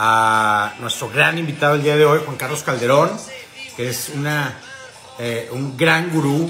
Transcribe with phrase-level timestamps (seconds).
[0.00, 3.10] A nuestro gran invitado el día de hoy, Juan Carlos Calderón,
[3.76, 4.56] que es una
[5.18, 6.48] eh, un gran gurú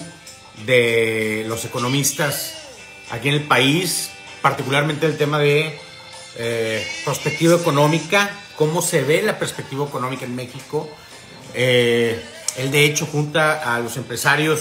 [0.66, 2.54] de los economistas
[3.10, 4.10] aquí en el país,
[4.42, 5.80] particularmente el tema de
[6.36, 10.86] eh, perspectiva económica, cómo se ve la perspectiva económica en México.
[11.54, 12.22] Eh,
[12.58, 14.60] él de hecho junta a los empresarios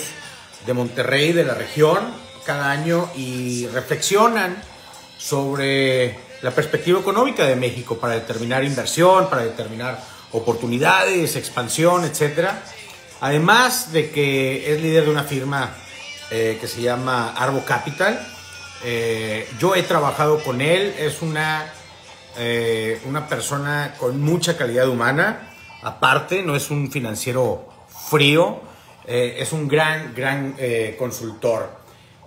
[0.66, 2.00] de Monterrey, de la región,
[2.46, 4.56] cada año y reflexionan
[5.18, 10.00] sobre la perspectiva económica de México para determinar inversión, para determinar
[10.32, 12.64] oportunidades, expansión, etcétera.
[13.22, 15.76] Además de que es líder de una firma
[16.30, 18.20] eh, que se llama Arbo Capital,
[18.84, 21.74] eh, yo he trabajado con él, es una,
[22.38, 27.68] eh, una persona con mucha calidad humana, aparte, no es un financiero
[28.10, 28.62] frío,
[29.10, 30.58] es un gran, gran
[31.00, 31.77] consultor.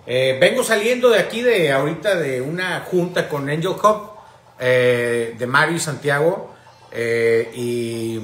[0.05, 4.11] Vengo saliendo de aquí, de ahorita, de una junta con Angel Hub,
[4.59, 6.53] de Mario y Santiago,
[6.93, 8.21] y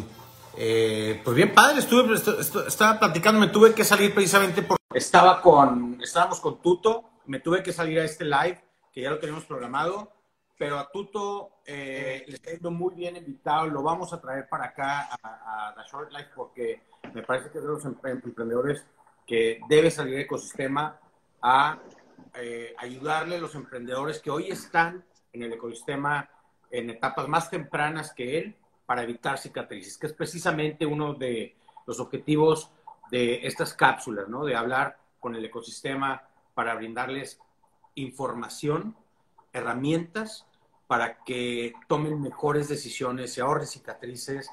[0.60, 6.00] eh, pues bien padre, estuve, estaba platicando, me tuve que salir precisamente porque estaba con,
[6.02, 8.60] estábamos con Tuto, me tuve que salir a este live,
[8.92, 10.12] que ya lo tenemos programado,
[10.58, 14.66] pero a Tuto eh, le está yendo muy bien invitado, lo vamos a traer para
[14.66, 16.82] acá a, la Short Life porque
[17.14, 18.84] me parece que es de los emprendedores
[19.28, 21.00] que debe salir del ecosistema
[21.42, 21.80] a
[22.36, 26.30] eh, ayudarle a los emprendedores que hoy están en el ecosistema
[26.70, 31.56] en etapas más tempranas que él para evitar cicatrices, que es precisamente uno de
[31.86, 32.72] los objetivos
[33.12, 34.46] de estas cápsulas, ¿no?
[34.46, 37.40] De hablar con el ecosistema para brindarles
[37.96, 38.96] información,
[39.54, 40.46] herramientas
[40.88, 44.50] para que tomen mejores decisiones, se ahorren cicatrices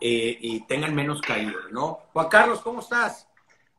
[0.00, 2.00] eh, y tengan menos caídas, ¿no?
[2.12, 3.26] Juan Carlos, ¿cómo estás?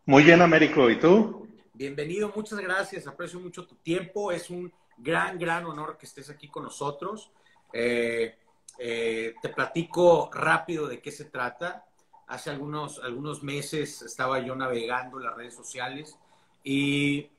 [0.05, 0.89] Muy bien, Américo.
[0.89, 1.48] ¿Y tú?
[1.79, 3.07] Bienvenido, muchas gracias.
[3.07, 4.33] Aprecio mucho tu tiempo.
[4.33, 7.31] Es un gran, gran honor que estés aquí con nosotros.
[7.71, 8.35] Eh,
[8.77, 11.85] eh, te platico rápido de qué se trata.
[12.27, 16.17] Hace algunos, algunos meses estaba yo navegando las redes sociales
[16.65, 17.29] y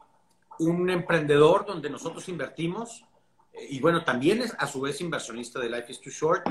[0.59, 3.05] un emprendedor donde nosotros invertimos,
[3.53, 6.49] eh, y bueno, también es a su vez inversionista de Life is Too Short,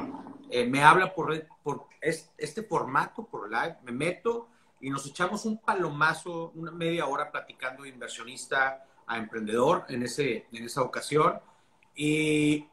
[0.68, 4.48] me habla por, por este formato, por live, me meto
[4.81, 10.47] y nos echamos un palomazo, una media hora platicando de inversionista a emprendedor en, ese,
[10.51, 11.40] en esa ocasión
[11.95, 12.66] y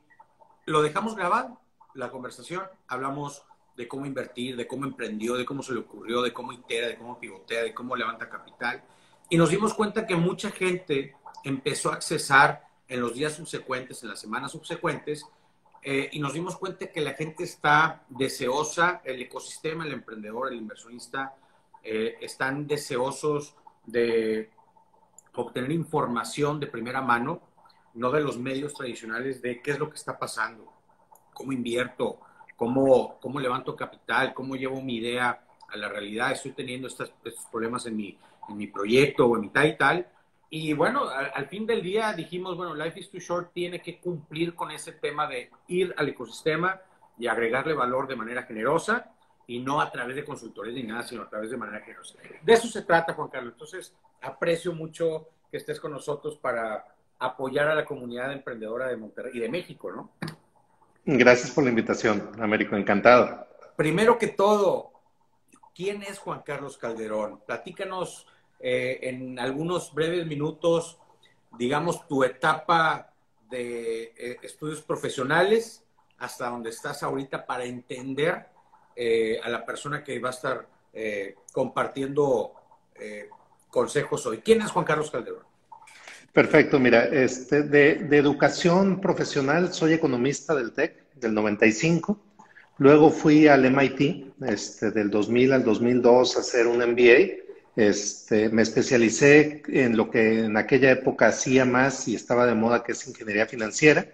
[0.66, 1.60] lo dejamos grabado
[1.94, 3.42] la conversación, hablamos
[3.76, 6.96] de cómo invertir, de cómo emprendió, de cómo se le ocurrió, de cómo itera, de
[6.96, 8.82] cómo pivotea, de cómo levanta capital.
[9.28, 14.10] Y nos dimos cuenta que mucha gente empezó a accesar en los días subsecuentes, en
[14.10, 15.26] las semanas subsecuentes,
[15.82, 20.58] eh, y nos dimos cuenta que la gente está deseosa, el ecosistema, el emprendedor, el
[20.58, 21.34] inversionista,
[21.86, 23.54] eh, están deseosos
[23.84, 24.50] de
[25.34, 27.40] obtener información de primera mano,
[27.94, 30.76] no de los medios tradicionales, de qué es lo que está pasando
[31.36, 32.18] cómo invierto,
[32.56, 36.32] cómo, cómo levanto capital, cómo llevo mi idea a la realidad.
[36.32, 37.12] Estoy teniendo estos,
[37.52, 38.18] problemas en mi,
[38.48, 40.08] en mi proyecto o en mi tal y tal.
[40.48, 44.54] Y bueno, al, fin del día dijimos, bueno, Life is Too Short tiene que cumplir
[44.54, 46.80] con ese tema de ir al ecosistema
[47.18, 49.12] y agregarle valor de manera generosa
[49.46, 52.16] y no a través de consultores ni nada, sino a través de manera generosa.
[52.42, 53.52] De eso se trata, Juan Carlos.
[53.52, 56.84] Entonces, aprecio mucho que estés con nosotros para
[57.18, 60.10] apoyar a la comunidad emprendedora de Monterrey y de México, ¿no?
[61.04, 63.46] Gracias por la invitación, Américo, encantado.
[63.76, 64.92] Primero que todo,
[65.74, 67.40] ¿quién es Juan Carlos Calderón?
[67.46, 68.26] Platícanos
[68.58, 70.98] eh, en algunos breves minutos,
[71.56, 73.12] digamos, tu etapa
[73.48, 75.84] de eh, estudios profesionales
[76.18, 78.48] hasta donde estás ahorita para entender
[78.96, 80.66] eh, a la persona que va a estar
[81.52, 82.54] compartiendo
[83.68, 84.38] consejos hoy.
[84.38, 85.44] ¿Quién es Juan Carlos Calderón?
[86.36, 92.20] Perfecto, mira, este, de, educación profesional soy economista del TEC del 95.
[92.76, 97.42] Luego fui al MIT este, del 2000 al 2002 a hacer un MBA.
[97.74, 102.84] Este, me especialicé en lo que en aquella época hacía más y estaba de moda,
[102.84, 104.06] que es ingeniería financiera.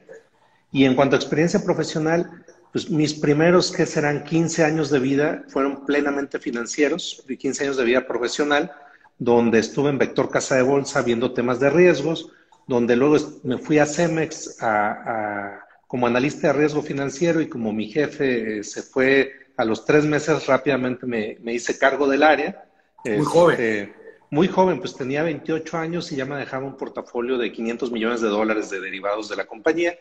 [0.70, 5.44] Y en cuanto a experiencia profesional, pues mis primeros, que serán 15 años de vida,
[5.48, 8.72] fueron plenamente financieros, 15 años de vida profesional
[9.18, 12.30] donde estuve en Vector Casa de Bolsa viendo temas de riesgos,
[12.66, 14.58] donde luego me fui a Cemex
[15.86, 20.04] como analista de riesgo financiero y como mi jefe eh, se fue a los tres
[20.06, 22.64] meses, rápidamente me, hice cargo del área.
[23.04, 23.60] Muy joven.
[23.60, 23.94] Este,
[24.30, 28.22] muy joven, pues tenía 28 años y ya me dejaba un portafolio de 500 millones
[28.22, 29.94] de dólares de derivados de la compañía.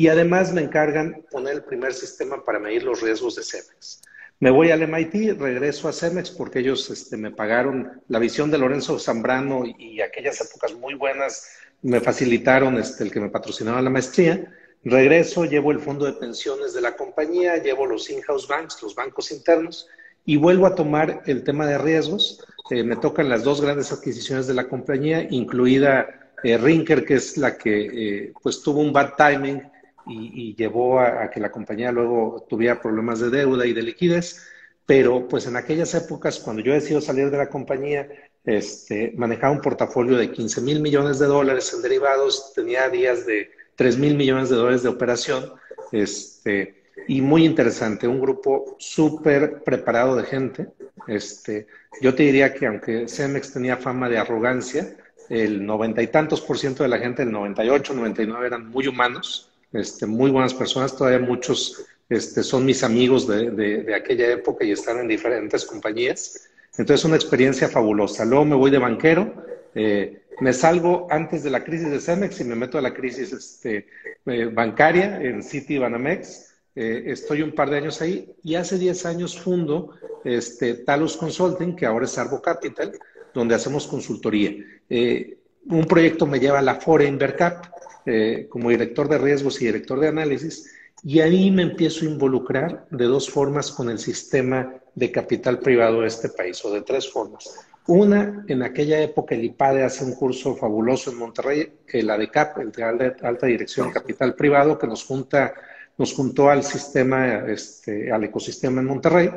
[0.00, 4.00] Y además me encargan poner el primer sistema para medir los riesgos de Cemex.
[4.38, 8.56] Me voy al MIT, regreso a Cemex porque ellos este, me pagaron la visión de
[8.56, 11.50] Lorenzo Zambrano y, aquellas épocas muy buenas
[11.82, 14.50] me facilitaron este, el que me patrocinaba la maestría.
[14.84, 19.30] Regreso, llevo el fondo de pensiones de la compañía, llevo los in-house banks, los bancos
[19.30, 19.86] internos,
[20.24, 24.46] y vuelvo a tomar el tema de riesgos eh, me tocan las dos grandes adquisiciones
[24.46, 29.12] de la compañía, incluida eh, Rinker, que es la que eh, pues tuvo un bad
[29.18, 29.69] timing
[30.06, 34.46] y, llevó a, que la compañía luego tuviera problemas de deuda y de liquidez.
[34.86, 38.08] Pero pues en aquellas épocas, cuando yo decido salir de la compañía,
[38.44, 43.50] este, manejaba un portafolio de 15 mil millones de dólares en derivados, tenía días de
[43.76, 45.52] 3 mil millones de dólares de operación.
[45.92, 50.68] Este, y muy interesante, un grupo súper preparado de gente.
[51.06, 51.66] Este,
[52.00, 54.96] yo te diría que aunque Cemex tenía fama de arrogancia,
[55.28, 59.49] el noventa y tantos por ciento de la gente, el 98, 99 eran muy humanos,
[59.72, 64.72] este, muy buenas personas, todavía muchos este, son mis amigos de, de, aquella época y
[64.72, 66.48] están en diferentes compañías.
[66.76, 68.24] Entonces, una experiencia fabulosa.
[68.24, 69.34] Luego me voy de banquero,
[69.74, 73.32] eh, me salgo antes de la crisis de Cemex y me meto a la crisis
[73.32, 73.86] este,
[74.26, 79.06] eh, bancaria en City Banamex eh, estoy un par de años ahí y hace 10
[79.06, 79.94] años fundo
[80.24, 82.92] este, Talos Consulting, que ahora es Arbo Capital,
[83.34, 84.54] donde hacemos consultoría.
[84.88, 87.66] Eh, un proyecto me lleva a la Fore Invercap
[88.06, 90.70] eh, como director de riesgos y director de análisis
[91.02, 96.02] y ahí me empiezo a involucrar de dos formas con el sistema de capital privado
[96.02, 97.54] de este país, o de tres formas.
[97.86, 102.72] Una, en aquella época el IPADE hace un curso fabuloso en Monterrey, el ADECAP, el
[102.72, 105.54] de Alta Dirección Capital Privado, que nos junta
[106.00, 109.30] nos juntó al sistema, este, al ecosistema en Monterrey.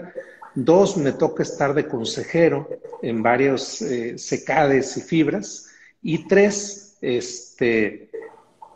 [0.55, 2.69] Dos, me toca estar de consejero
[3.01, 5.67] en varios eh, secades y fibras.
[6.03, 8.09] Y tres, este,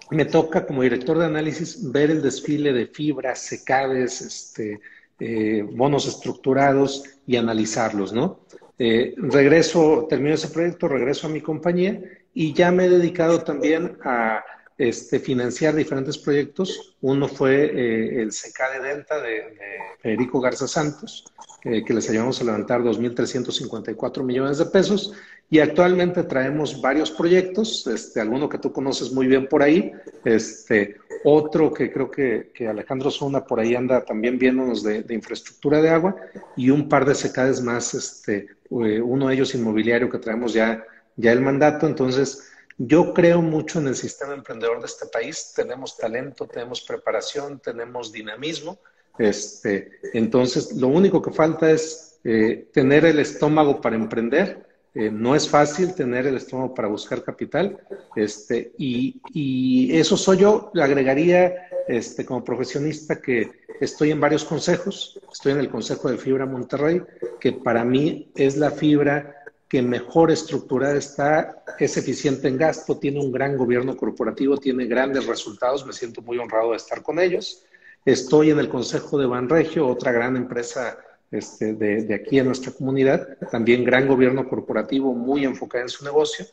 [0.10, 4.80] me toca como director de análisis ver el desfile de fibras, secades, este,
[5.20, 8.40] eh, bonos estructurados y analizarlos, ¿no?
[8.80, 12.00] Eh, regreso, termino ese proyecto, regreso a mi compañía
[12.34, 14.44] y ya me he dedicado también a
[14.78, 16.96] este, financiar diferentes proyectos.
[17.02, 19.58] Uno fue eh, el CK de Delta de,
[20.02, 21.26] Federico Garza Santos,
[21.64, 25.14] eh, que les ayudamos a levantar 2.354 millones de pesos.
[25.50, 29.94] Y actualmente traemos varios proyectos, este, alguno que tú conoces muy bien por ahí,
[30.26, 35.82] este, otro que creo que, Alejandro Zona por ahí anda también viéndonos de, de, infraestructura
[35.82, 36.16] de agua,
[36.58, 40.84] y un par de secades más, este, eh, uno de ellos inmobiliario que traemos ya,
[41.16, 41.88] ya el mandato.
[41.88, 45.54] Entonces, yo creo mucho en el sistema emprendedor de este país.
[45.56, 48.80] Tenemos talento, tenemos preparación, tenemos dinamismo.
[49.18, 54.67] Este, entonces, lo único que falta es eh, tener el estómago para emprender.
[54.94, 57.80] Eh, no es fácil tener el estómago para buscar capital.
[58.16, 60.72] Este, y, y, eso soy yo.
[60.74, 65.20] Le agregaría este, como profesionista que estoy en varios consejos.
[65.32, 67.04] Estoy en el Consejo de Fibra Monterrey,
[67.40, 69.34] que para mí es la fibra
[69.68, 75.26] que mejor estructurada está, es eficiente en gasto, tiene un gran gobierno corporativo, tiene grandes
[75.26, 77.66] resultados, me siento muy honrado de estar con ellos.
[78.06, 80.98] Estoy en el Consejo de Banregio, otra gran empresa
[81.32, 86.46] este, de, aquí en nuestra comunidad, también gran gobierno corporativo muy enfocado en su negocio,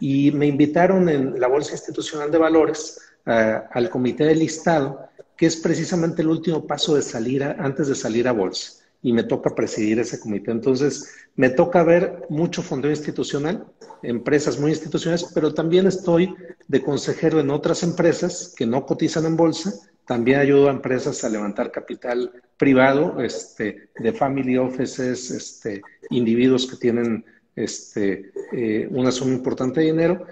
[0.00, 5.56] y me invitaron en la Bolsa Institucional de Valores al Comité de Listado, que es
[5.56, 9.98] precisamente el último paso de salir antes de salir a bolsa y me toca presidir
[9.98, 10.52] ese comité.
[10.52, 13.66] Entonces, me toca ver mucho fondo institucional,
[14.02, 16.34] empresas muy institucionales, pero también estoy
[16.68, 19.72] de consejero en otras empresas que no cotizan en bolsa.
[20.06, 26.76] También ayudo a empresas a levantar capital privado, este, de family offices, este, individuos que
[26.76, 30.26] tienen este, eh, una suma importante de dinero.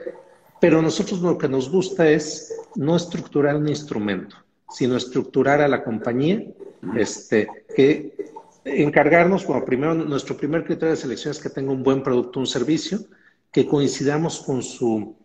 [0.61, 4.37] Pero nosotros lo que nos gusta es no estructurar un instrumento,
[4.69, 6.45] sino estructurar a la compañía
[6.97, 8.15] este, que
[8.65, 12.47] encargarnos, bueno, primero, nuestro primer criterio de selección es que tenga un buen producto, un
[12.47, 13.01] servicio,
[13.51, 15.17] que coincidamos con su,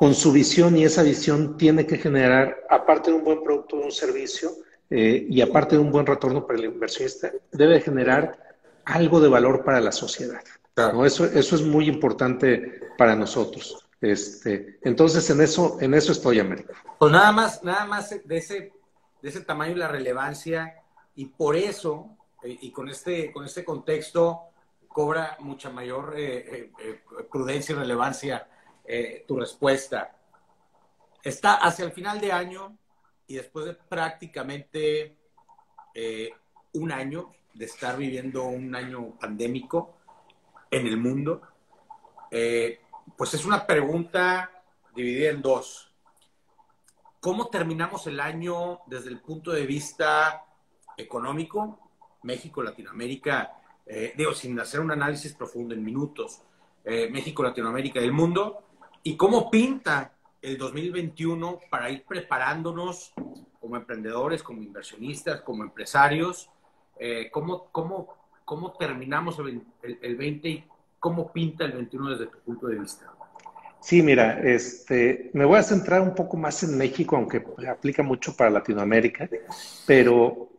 [0.00, 3.92] con su visión y esa visión tiene que generar, aparte de un buen producto, un
[3.92, 4.50] servicio
[4.88, 9.62] eh, y aparte de un buen retorno para el inversionista, debe generar algo de valor
[9.62, 10.40] para la sociedad.
[11.04, 13.86] Eso, eso es muy importante para nosotros.
[14.00, 16.72] Este, entonces, en eso, en eso estoy, América.
[16.98, 18.72] Pues nada más, nada más de ese,
[19.20, 20.76] de ese tamaño y la relevancia,
[21.14, 24.44] y por eso y con este, con este contexto
[24.88, 28.48] cobra mucha mayor eh, eh, eh, prudencia y relevancia
[29.26, 30.16] tu respuesta.
[31.22, 32.78] Está hacia el final de año
[33.30, 35.16] y después de prácticamente
[35.94, 36.32] eh,
[36.72, 39.98] un año de estar viviendo un año pandémico
[40.68, 41.40] en el mundo,
[42.30, 42.80] eh,
[43.16, 44.50] pues es una pregunta
[44.96, 45.92] dividida en dos.
[47.20, 50.44] ¿Cómo terminamos el año desde el punto de vista
[50.96, 51.90] económico?
[52.22, 56.42] México, Latinoamérica, eh, digo, sin hacer un análisis profundo en minutos,
[56.82, 58.69] México, Latinoamérica y el mundo,
[59.02, 63.12] y cómo pinta el 2021 para ir preparándonos
[63.60, 66.50] como emprendedores, como inversionistas, como empresarios?
[66.98, 68.14] Eh, ¿cómo, cómo,
[68.44, 69.62] cómo, terminamos el,
[70.02, 70.64] el, 20 y
[70.98, 73.10] cómo pinta el 21 desde tu punto de vista?
[73.80, 78.36] Sí, mira, este, me voy a centrar un poco más en México, aunque aplica mucho
[78.36, 79.30] para Latinoamérica,
[79.86, 80.50] pero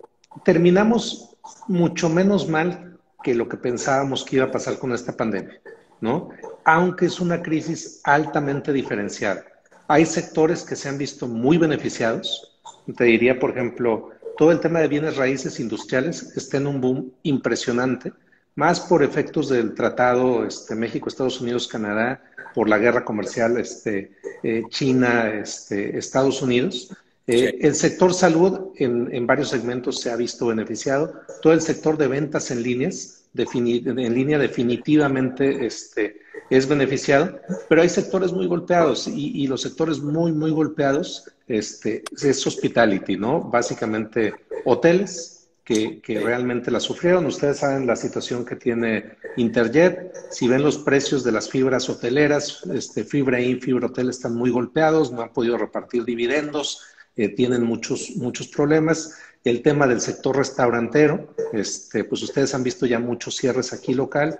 [0.44, 5.62] terminamos mucho menos mal que lo que pensábamos que iba a pasar con esta pandemia,
[6.00, 6.30] ¿no?
[6.74, 9.44] Aunque es una crisis altamente diferenciada.
[9.90, 12.58] Hay sectores que se han visto muy beneficiados.
[12.96, 17.12] Te diría, por ejemplo, todo el tema de bienes raíces industriales está en un boom
[17.24, 18.14] impresionante,
[18.56, 22.24] más por efectos del tratado este, México, Estados Unidos, Canadá,
[22.56, 26.96] por la guerra comercial este, eh, China, este, Estados Unidos.
[27.28, 31.22] Eh, el sector salud en, en, varios segmentos se ha visto beneficiado.
[31.42, 37.90] Todo el sector de ventas en líneas, en línea definitivamente este, es beneficiado, pero hay
[37.90, 43.42] sectores muy golpeados y, los sectores muy, muy golpeados este, es hospitality, ¿no?
[43.42, 44.34] Básicamente
[44.66, 47.26] hoteles que, que, realmente la sufrieron.
[47.26, 50.14] Ustedes saben la situación que tiene Interjet.
[50.30, 54.50] Si ven los precios de las fibras hoteleras, este, fibra in, fibra hotel están muy
[54.50, 56.82] golpeados, no han podido repartir dividendos,
[57.16, 59.16] eh, tienen muchos, muchos problemas.
[59.44, 64.40] El tema del sector restaurantero, este, pues ustedes han visto ya muchos cierres aquí local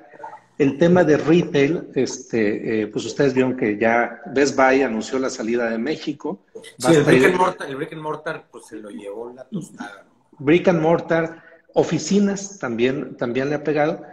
[0.62, 5.32] el tema de retail, este, eh, pues ustedes vieron que ya Best Buy anunció la
[5.32, 6.44] salida de México.
[6.78, 10.06] Sí, el brick, and mortar, el brick, and mortar, pues se lo llevó la tostada.
[10.38, 14.04] Brick and mortar, oficinas también, también le ha pegado.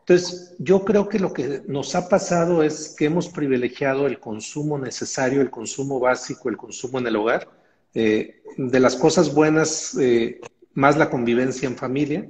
[0.00, 4.78] Entonces, yo creo que lo que nos ha pasado es que hemos privilegiado el consumo
[4.78, 7.48] necesario, el consumo básico, el consumo en el hogar.
[7.94, 10.40] Eh, de las cosas buenas, eh,
[10.74, 12.28] más la convivencia en familia.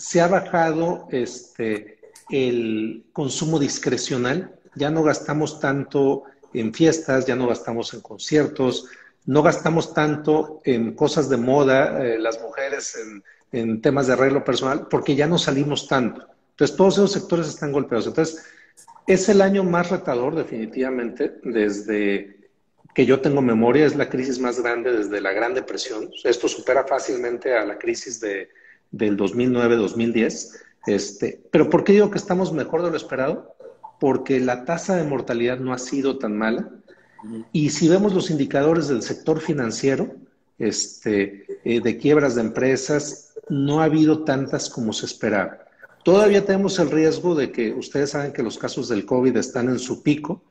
[0.00, 1.98] Se ha bajado este,
[2.30, 6.22] el consumo discrecional, ya no gastamos tanto
[6.54, 8.86] en fiestas, ya no gastamos en conciertos,
[9.26, 14.42] no gastamos tanto en cosas de moda, eh, las mujeres en, en, temas de arreglo
[14.42, 16.26] personal, porque ya no salimos tanto.
[16.52, 18.06] Entonces, todos esos sectores están golpeados.
[18.06, 18.42] Entonces,
[19.06, 22.38] es el año más retador, definitivamente, desde
[22.94, 26.10] que yo tengo memoria, es la crisis más grande desde la Gran Depresión.
[26.24, 28.48] Esto supera fácilmente a la crisis de,
[28.90, 30.56] del 2009-2010.
[30.86, 33.54] Este, pero ¿por qué digo que estamos mejor de lo esperado?
[33.98, 36.70] Porque la tasa de mortalidad no ha sido tan mala.
[37.52, 40.14] Y si vemos los indicadores del sector financiero,
[40.58, 45.58] este, eh, de quiebras de empresas, no ha habido tantas como se esperaba.
[46.02, 49.78] Todavía tenemos el riesgo de que ustedes saben que los casos del COVID están en
[49.78, 50.42] su pico,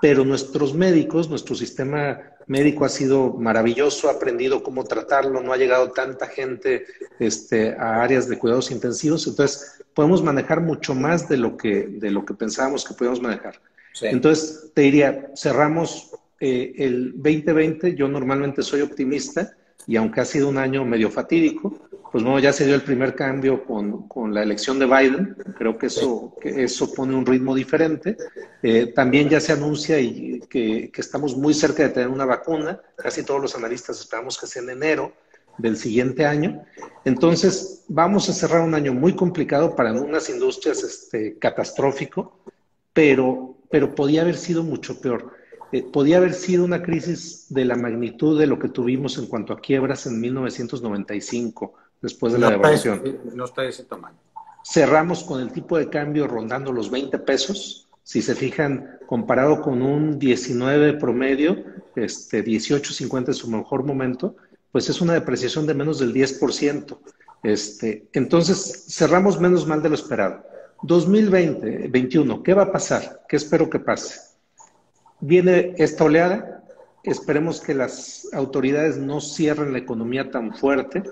[0.00, 5.56] pero nuestros médicos, nuestro sistema médico ha sido maravilloso, ha aprendido cómo tratarlo, no ha
[5.56, 6.84] llegado tanta gente
[7.18, 12.10] este, a áreas de cuidados intensivos, entonces podemos manejar mucho más de lo que, de
[12.10, 13.60] lo que pensábamos que podíamos manejar.
[14.02, 16.10] Entonces, te diría, cerramos
[16.40, 21.78] eh, el 2020, yo normalmente soy optimista y aunque ha sido un año medio fatídico,
[22.14, 25.36] pues bueno, ya se dio el primer cambio con, con la elección de Biden.
[25.58, 28.16] Creo que eso, que eso pone un ritmo diferente.
[28.62, 32.80] Eh, también ya se anuncia y que, que, estamos muy cerca de tener una vacuna.
[32.94, 35.12] Casi todos los analistas esperamos que sea en enero
[35.58, 36.64] del siguiente año.
[37.04, 42.38] Entonces, vamos a cerrar un año muy complicado para unas industrias este, catastrófico,
[42.92, 45.32] pero, pero podía haber sido mucho peor.
[45.74, 49.52] Eh, podía haber sido una crisis de la magnitud de lo que tuvimos en cuanto
[49.52, 53.02] a quiebras en 1995 después de la devaluación.
[53.34, 54.16] no está de ese tamaño.
[54.64, 57.88] Cerramos con el tipo de cambio rondando los 20 pesos.
[58.04, 61.64] Si se fijan, comparado con un 19 promedio,
[61.96, 64.36] este 18.50 es su mejor momento,
[64.70, 66.98] pues es una depreciación de menos del 10%.
[67.42, 70.44] Este, entonces, cerramos menos mal de lo esperado.
[70.84, 73.24] 2020, 21, ¿qué va a pasar?
[73.28, 74.33] ¿Qué espero que pase?
[75.20, 76.64] Viene esta oleada,
[77.02, 81.02] esperemos que las autoridades no cierren la economía tan fuerte,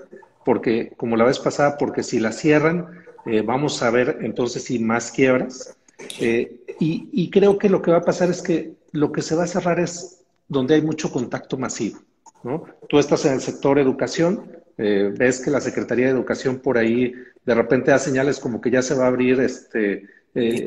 [0.45, 4.79] porque como la vez pasada, porque si la cierran, eh, vamos a ver entonces si
[4.79, 5.77] más quiebras.
[6.19, 9.43] Eh, y, creo que lo que va a pasar es que lo que se va
[9.43, 11.99] a cerrar es donde hay mucho contacto masivo.
[12.43, 12.65] ¿no?
[12.89, 17.13] Tú estás en el sector educación, eh, ves que la Secretaría de Educación por ahí
[17.45, 20.65] de repente da señales como que ya se va a abrir este, Eh,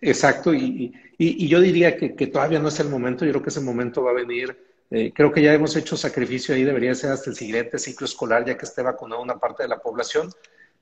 [0.00, 4.02] exacto, y, yo diría que, todavía no es el momento, yo creo que ese momento
[4.02, 4.56] va a venir.
[4.90, 8.44] Eh, creo que ya hemos hecho sacrificio ahí, debería ser hasta el siguiente ciclo escolar,
[8.44, 10.30] ya que esté vacunada una parte de la población.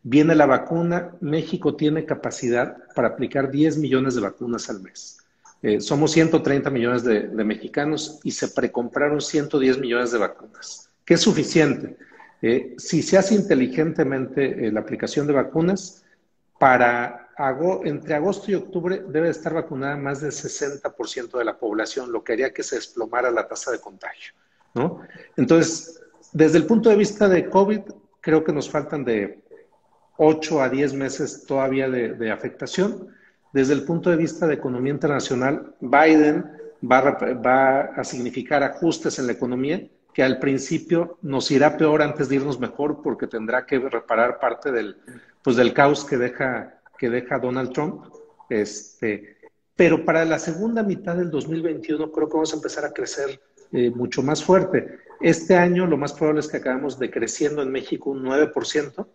[0.03, 5.19] Viene la vacuna, México tiene capacidad para aplicar 10 millones de vacunas al mes.
[5.63, 11.21] Eh, somos 130 millones de, mexicanos y se precompraron 110 millones de vacunas, que es
[11.21, 11.97] suficiente.
[12.77, 16.05] si se hace inteligentemente la aplicación de vacunas,
[16.59, 17.24] para
[17.85, 22.35] entre agosto y octubre debe estar vacunada más del 60% de la población, lo que
[22.35, 24.33] haría que se desplomara la tasa de contagio.
[24.75, 25.01] ¿no?
[25.37, 26.01] Entonces,
[26.33, 27.81] desde el punto de vista de COVID,
[28.21, 29.43] creo que nos faltan de
[30.17, 33.09] 8 a 10 meses todavía de, afectación.
[33.53, 36.45] Desde el punto de vista de economía internacional, Biden
[36.83, 37.01] va
[37.35, 42.37] va a significar ajustes en la economía que al principio nos irá peor antes de
[42.37, 44.97] irnos mejor porque tendrá que reparar parte del,
[45.43, 48.05] pues del caos que deja, que deja Donald Trump.
[48.49, 49.37] Este,
[49.77, 53.41] pero para la segunda mitad del 2021 creo que vamos a empezar a crecer
[53.73, 54.99] eh, mucho más fuerte.
[55.21, 59.07] Este año lo más probable es que acabemos decreciendo en México un 9%.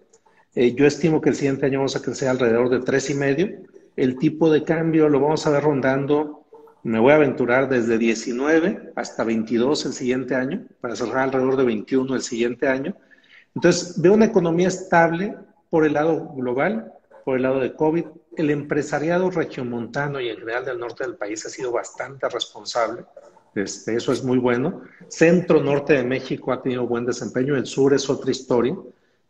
[0.55, 3.67] Eh, yo estimo que el siguiente año vamos a crecer alrededor de 3,5%.
[3.95, 6.45] El tipo de cambio lo vamos a ver rondando,
[6.83, 11.65] me voy a aventurar desde 19 hasta 22 el siguiente año, para cerrar alrededor de
[11.65, 12.95] 21 el siguiente año.
[13.55, 15.36] Entonces, veo una economía estable,
[15.69, 18.05] por el lado global, por el lado de COVID.
[18.38, 23.03] El empresariado regiomontano y en general del norte del país ha sido bastante responsable.
[23.55, 24.81] Este, eso es muy bueno.
[25.07, 28.75] Centro norte de México ha tenido buen desempeño, el sur es otra historia.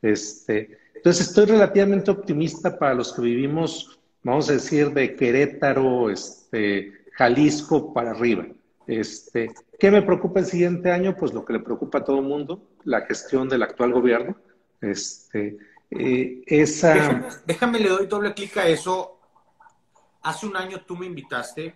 [0.02, 6.94] Este, entonces estoy relativamente optimista para los que vivimos, vamos a decir, de Querétaro, este,
[7.14, 8.48] Jalisco para arriba.
[8.86, 11.16] Este, ¿Qué me preocupa el siguiente año?
[11.16, 14.36] Pues lo que le preocupa a todo el mundo, la gestión del actual gobierno.
[14.82, 15.58] Este,
[15.92, 17.42] eh, esa...
[17.46, 19.20] Déjame, le doy doble clic a eso.
[20.22, 21.76] Hace un año tú me invitaste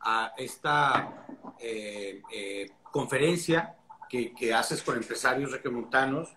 [0.00, 1.26] a esta
[1.58, 3.76] eh, eh, conferencia
[4.08, 6.36] que, haces con empresarios regiomontanos,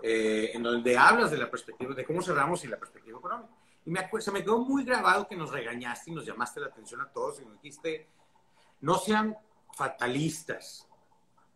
[0.00, 3.50] en donde hablas de la perspectiva, de cómo cerramos y la perspectiva económica.
[3.84, 7.00] Y me se me quedó muy grabado que nos regañaste y nos llamaste la atención
[7.00, 8.06] a todos y nos dijiste,
[8.82, 9.36] no sean
[9.74, 10.86] fatalistas.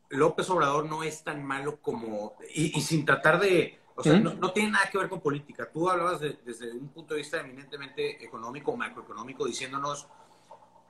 [0.08, 4.70] López Obrador no es tan malo como, y sin tratar de, o sea, no, tiene
[4.70, 5.68] nada que ver con política.
[5.70, 10.08] Tú hablabas desde un punto de vista eminentemente económico, macroeconómico, diciéndonos,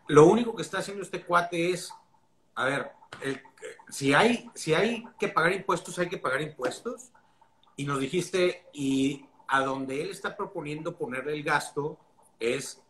[0.09, 1.93] lo único que está haciendo este cuate es,
[2.55, 2.93] a ver,
[3.89, 7.11] si, hay, si hay que pagar impuestos, hay que pagar impuestos.
[7.77, 11.99] Y nos dijiste, y a donde él está proponiendo ponerle el gasto
[12.39, 12.81] es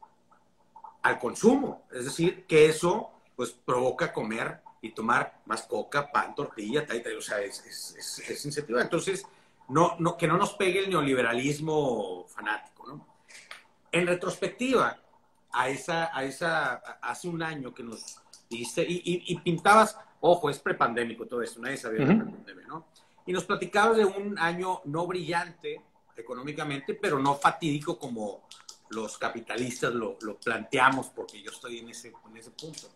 [1.03, 1.87] al consumo.
[1.91, 7.17] Es decir, que eso pues provoca comer y tomar más coca, pan, tortilla, tal, tal.
[7.17, 8.83] O sea, es, es, es incentiva.
[8.83, 9.25] Entonces,
[9.69, 13.07] no, no, que no nos pegue el neoliberalismo fanático, ¿no?
[13.91, 14.99] En retrospectiva,
[15.53, 21.27] a esa, a esa, hace un año que nos diste, y, pintabas, ojo, es prepandémico
[21.27, 22.87] todo esto, nadie sabía de prepandemia, ¿no?
[23.27, 25.81] Y nos platicabas de un año no brillante
[26.17, 28.49] económicamente, pero no fatídico como
[28.91, 32.89] los capitalistas lo, lo planteamos, porque yo estoy en ese, en ese punto.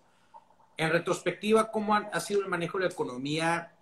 [0.77, 3.73] En retrospectiva, ¿cómo ha, ha sido el manejo de la economía?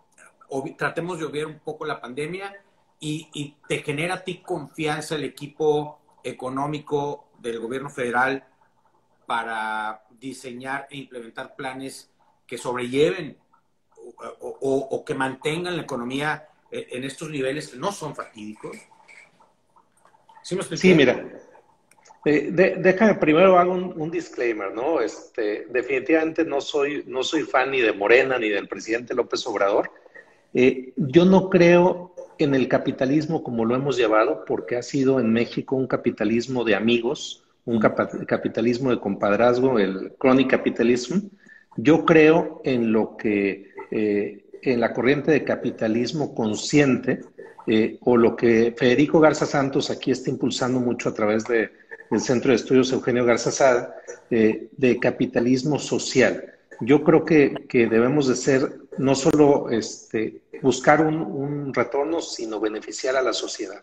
[0.77, 2.63] tratemos de obviar un poco la pandemia
[3.05, 8.45] y, te genera a ti confianza el equipo económico del gobierno federal
[9.27, 12.11] para diseñar e implementar planes
[12.47, 13.37] que sobrelleven
[14.40, 18.77] o, que mantengan la economía en estos niveles que no son fatídicos?
[20.43, 21.27] ¿Sí, mira,
[22.25, 25.01] eh, déjame primero hago un, disclaimer, ¿no?
[25.01, 29.90] Este, definitivamente no soy, no soy fan ni de Morena ni del presidente López Obrador.
[30.53, 35.33] Eh, yo no creo en el capitalismo como lo hemos llevado, porque ha sido en
[35.33, 41.29] México un capitalismo de amigos, un capitalismo de compadrazgo, el chronic capitalism.
[41.77, 47.23] Yo creo en lo que, eh, en la corriente de capitalismo consciente,
[47.66, 51.70] eh, o lo que Federico Garza Santos aquí está impulsando mucho a través de,
[52.11, 53.94] del Centro de Estudios Eugenio Garza Sada,
[54.31, 56.54] eh, de capitalismo social.
[56.85, 63.16] Yo creo que, que debemos de ser no solo este, buscar un, retorno, sino beneficiar
[63.16, 63.83] a la sociedad.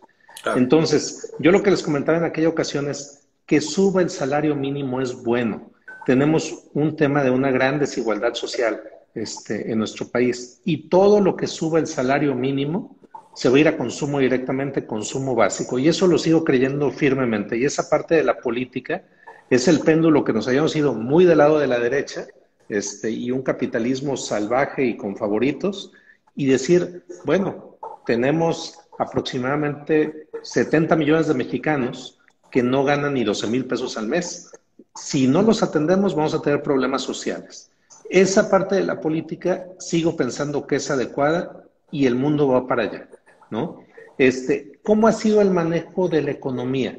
[0.56, 5.02] Entonces, yo lo que les comentaba en aquella ocasión es que suba el salario mínimo
[5.02, 5.72] es bueno.
[6.06, 8.82] Tenemos un tema de una gran desigualdad social
[9.14, 12.98] este, en nuestro país y todo lo que suba el salario mínimo
[13.36, 15.78] se va a ir a consumo directamente, consumo básico.
[15.78, 17.58] Y eso lo sigo creyendo firmemente.
[17.58, 19.04] Y esa parte de la política
[19.50, 22.26] es el péndulo que nos hayamos ido muy del lado de la derecha
[22.72, 25.92] este, y un capitalismo salvaje y con favoritos
[26.38, 32.18] y decir, bueno, tenemos aproximadamente 70 millones de mexicanos
[32.50, 34.50] que no ganan ni 12 mil pesos al mes.
[34.96, 37.72] si no los atendemos vamos a tener problemas sociales.
[38.10, 42.84] Esa parte de la política sigo pensando que es adecuada y el mundo va para
[42.84, 43.10] allá,
[43.50, 43.84] ¿no?
[44.18, 46.98] Este, ¿Cómo ha sido el manejo de la economía?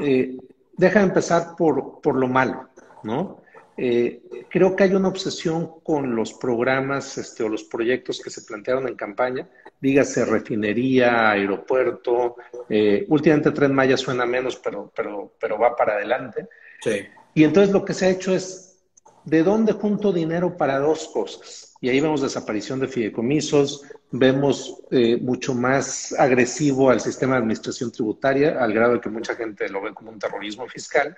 [0.00, 0.38] Eh,
[0.78, 2.70] deja de empezar por, por lo malo,
[3.02, 3.39] ¿no?
[3.82, 8.42] Eh, creo que hay una obsesión con los programas este, o los proyectos que se
[8.42, 9.48] plantearon en campaña,
[9.80, 12.36] dígase refinería, aeropuerto,
[12.68, 16.46] eh, últimamente Tren Maya suena menos, pero, pero, pero va para adelante.
[16.82, 17.06] Sí.
[17.32, 18.82] Y entonces lo que se ha hecho es,
[19.24, 21.74] ¿de dónde junto dinero para dos cosas?
[21.80, 27.90] Y ahí vemos desaparición de fideicomisos, vemos eh, mucho más agresivo al sistema de administración
[27.90, 31.16] tributaria, al grado de que mucha gente lo ve como un terrorismo fiscal,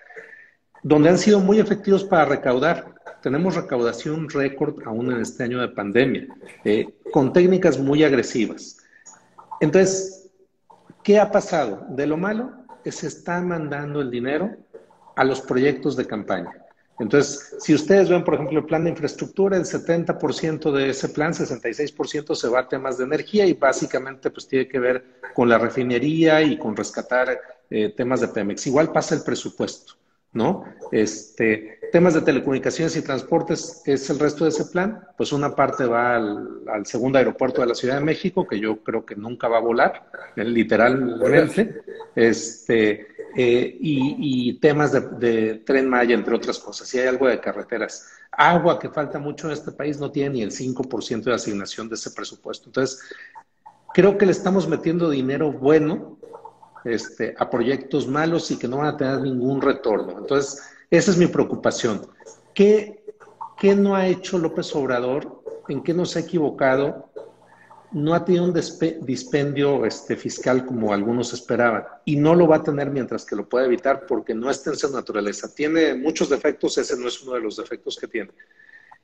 [0.83, 2.95] donde han sido muy efectivos para recaudar.
[3.23, 6.27] Tenemos recaudación récord aún en este año de pandemia,
[6.65, 8.79] eh, con técnicas muy agresivas.
[9.61, 10.31] Entonces,
[11.05, 11.87] ¿qué ha pasado?
[11.91, 12.53] De lo malo,
[12.85, 14.51] se está mandando el dinero
[15.15, 16.53] a los proyectos de campaña.
[16.99, 21.33] Entonces, si ustedes ven, por ejemplo, el plan de infraestructura, el 70% de ese plan,
[21.33, 25.59] 66% se va a temas de energía y básicamente pues tiene que ver con la
[25.59, 27.41] refinería y con rescatar
[27.71, 28.67] eh, temas de Pemex.
[28.67, 29.95] Igual pasa el presupuesto,
[30.33, 30.65] ¿no?
[30.91, 35.05] Este, temas de telecomunicaciones y transportes es el resto de ese plan.
[35.17, 39.05] Pues una parte va al, segundo aeropuerto de la Ciudad de México, que yo creo
[39.05, 41.83] que nunca va a volar, literalmente.
[42.15, 46.89] Este, eh, y, temas de, tren Maya, entre otras cosas.
[46.89, 48.09] Si hay algo de carreteras.
[48.31, 51.97] Agua que falta mucho en este país no tiene ni el 5% de asignación de
[51.97, 52.69] ese presupuesto.
[52.69, 53.03] Entonces,
[53.93, 56.19] creo que le estamos metiendo dinero bueno
[56.85, 60.19] este, a proyectos malos y que no van a tener ningún retorno.
[60.19, 62.07] Entonces, esa es mi preocupación.
[62.55, 63.05] ¿Qué,
[63.59, 65.43] qué no ha hecho López Obrador?
[65.69, 67.13] ¿En qué nos ha equivocado?
[67.93, 72.63] no ha tenido un dispendio este, fiscal como algunos esperaban y no lo va a
[72.63, 75.55] tener mientras que lo pueda evitar porque no está en su naturaleza.
[75.55, 78.31] Tiene muchos defectos, ese no es uno de los defectos que tiene.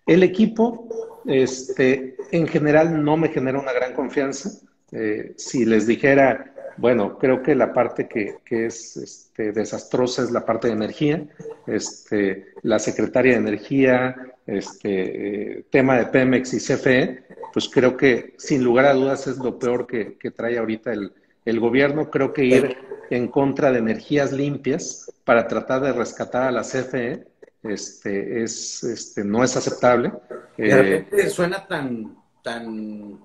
[0.07, 4.51] El equipo, este, en general, no me genera una gran confianza.
[4.91, 10.45] Eh, si les dijera, bueno, creo que la parte que, es este, desastrosa es la
[10.47, 11.23] parte de energía.
[11.67, 18.35] Este, la secretaria de Energía, este, eh, tema de Pemex y CFE, pues creo que
[18.39, 22.11] sin lugar a dudas es lo peor que, trae ahorita el, gobierno.
[22.11, 22.77] Creo que ir
[23.11, 27.27] en contra de energías limpias para tratar de rescatar a la CFE
[27.63, 30.13] este, es, este, no es aceptable.
[30.57, 33.19] De repente eh, suena tan, tan,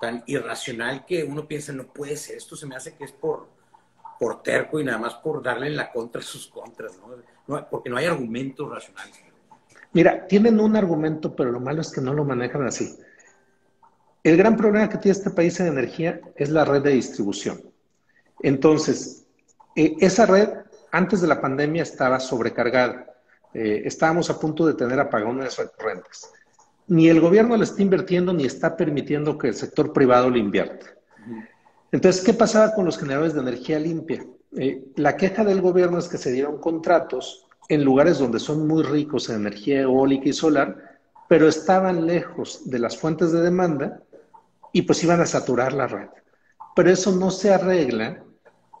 [0.00, 3.48] tan irracional que uno piensa, no puede ser, esto se me hace que es por,
[4.18, 6.92] por terco y nada más por darle en la contra sus contras,
[7.46, 7.68] ¿no?
[7.68, 9.16] porque no hay argumentos racionales.
[9.92, 12.98] Mira, tienen un argumento, pero lo malo es que no lo manejan así.
[14.22, 17.62] El gran problema que tiene este país en energía es la red de distribución.
[18.42, 19.24] Entonces,
[19.76, 20.48] eh, esa red
[20.90, 23.06] antes de la pandemia estaba sobrecargada.
[23.54, 26.30] Eh, estábamos a punto de tener apagones recurrentes.
[26.88, 30.86] Ni el gobierno le está invirtiendo ni está permitiendo que el sector privado le invierta.
[31.92, 34.24] Entonces, ¿qué pasaba con los generadores de energía limpia?
[34.56, 38.82] Eh, la queja del gobierno es que se dieron contratos en lugares donde son muy
[38.82, 44.02] ricos en energía eólica y solar, pero estaban lejos de las fuentes de demanda
[44.72, 46.08] y pues iban a saturar la red.
[46.74, 48.22] Pero eso no se arregla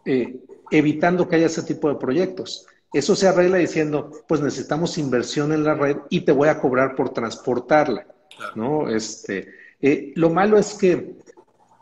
[0.04, 0.38] eh,
[0.70, 2.66] evitando que haya ese tipo de proyectos.
[2.96, 6.94] Eso se arregla diciendo, pues necesitamos inversión en la red y te voy a cobrar
[6.94, 8.06] por transportarla,
[8.54, 8.88] ¿no?
[8.88, 9.48] Este,
[9.82, 11.16] eh, lo malo es que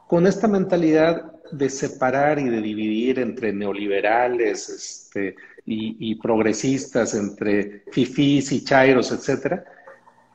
[0.09, 7.85] con esta mentalidad de separar y de dividir entre neoliberales este, y, y progresistas, entre
[7.93, 9.65] fifís y chairos, etcétera,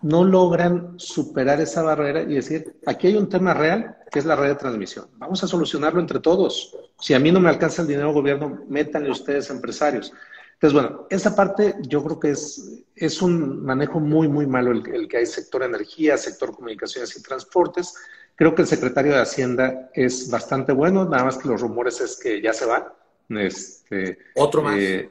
[0.01, 4.37] no logran superar esa barrera y decir, aquí hay un tema real, que es la
[4.37, 5.07] red de transmisión.
[5.17, 6.73] Vamos a solucionarlo entre todos.
[6.97, 10.13] Si a mí no me alcanza el dinero gobierno, métanle ustedes empresarios.
[10.61, 15.07] Entonces, bueno, esa parte yo creo que es, es un manejo muy, muy malo el,
[15.07, 17.95] que hay sector energía, sector comunicaciones y transportes.
[18.35, 22.19] Creo que el secretario de Hacienda es bastante bueno, nada más que los rumores es
[22.19, 22.93] que ya se va.
[23.29, 24.75] Este, otro más.
[24.77, 25.09] Eh,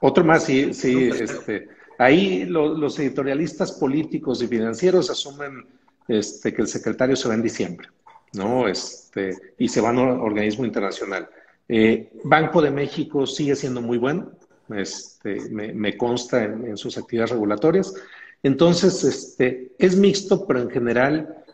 [0.00, 1.10] otro más, sí, sí.
[1.10, 5.66] Este, Ahí los editorialistas políticos y financieros asumen
[6.08, 7.88] este, que el secretario se va en diciembre,
[8.32, 8.68] ¿no?
[8.68, 11.28] Este, y se va a un organismo internacional.
[11.68, 14.32] Eh, Banco de México sigue siendo muy bueno,
[14.74, 17.94] este, me, consta en, sus actividades regulatorias.
[18.42, 21.44] Entonces, este, es mixto, pero en general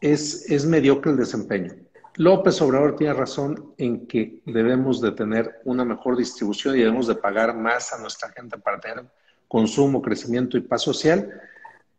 [0.00, 1.72] es, mediocre el desempeño.
[2.16, 7.14] López Obrador tiene razón en que debemos de tener una mejor distribución y debemos de
[7.14, 9.04] pagar más a nuestra gente para tener
[9.48, 11.30] consumo, crecimiento y paz social.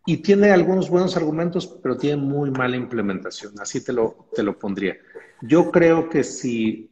[0.05, 3.53] Y tiene algunos buenos argumentos, pero tiene muy mala implementación.
[3.59, 4.97] Así te lo, te lo pondría.
[5.41, 6.89] Yo creo que si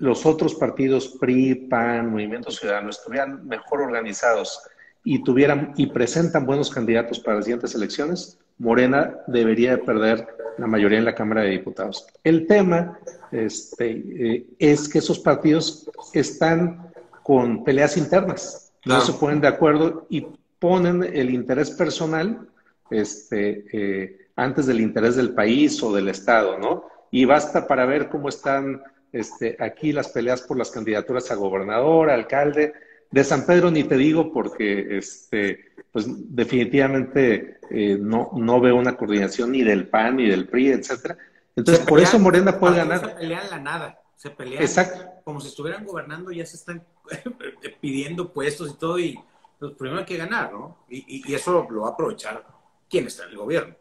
[0.00, 4.60] los otros partidos, PRI, PAN, Movimiento Ciudadano, estuvieran mejor organizados
[5.04, 10.26] y tuvieran y presentan buenos candidatos para las siguientes elecciones, Morena debería perder
[10.58, 12.06] la mayoría en la Cámara de Diputados.
[12.24, 12.98] El tema
[13.30, 20.06] este, eh, es que esos partidos están con peleas internas, no se ponen de acuerdo
[20.10, 20.26] y
[20.58, 22.48] ponen el interés personal
[22.90, 26.84] este, eh, antes del interés del país o del Estado, ¿no?
[27.10, 28.82] Y basta para ver cómo están
[29.12, 32.72] este, aquí las peleas por las candidaturas a gobernador, alcalde.
[33.10, 38.96] De San Pedro ni te digo porque este, pues definitivamente eh, no, no veo una
[38.96, 41.18] coordinación ni del PAN ni del PRI, etcétera.
[41.56, 43.00] Entonces, por eso Morena puede ganar.
[43.00, 45.22] Se pelean la nada, se pelean Exacto.
[45.24, 46.84] como si estuvieran gobernando, ya se están
[47.80, 49.18] pidiendo puestos y todo, y
[49.58, 50.84] pues, primero hay que ganar, ¿no?
[50.88, 52.46] Y, y, eso lo va a aprovechar
[52.88, 53.74] quien está en el gobierno.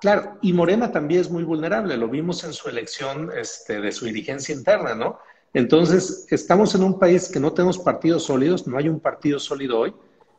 [0.00, 4.04] Claro, y Morena también es muy vulnerable, lo vimos en su elección este, de su
[4.04, 5.18] dirigencia interna, ¿no?
[5.52, 9.80] Entonces, estamos en un país que no tenemos partidos sólidos, no hay un partido sólido
[9.80, 9.94] hoy,